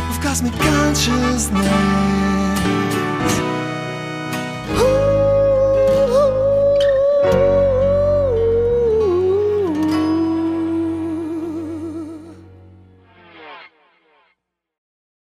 [0.08, 2.23] of cosmic consciousness.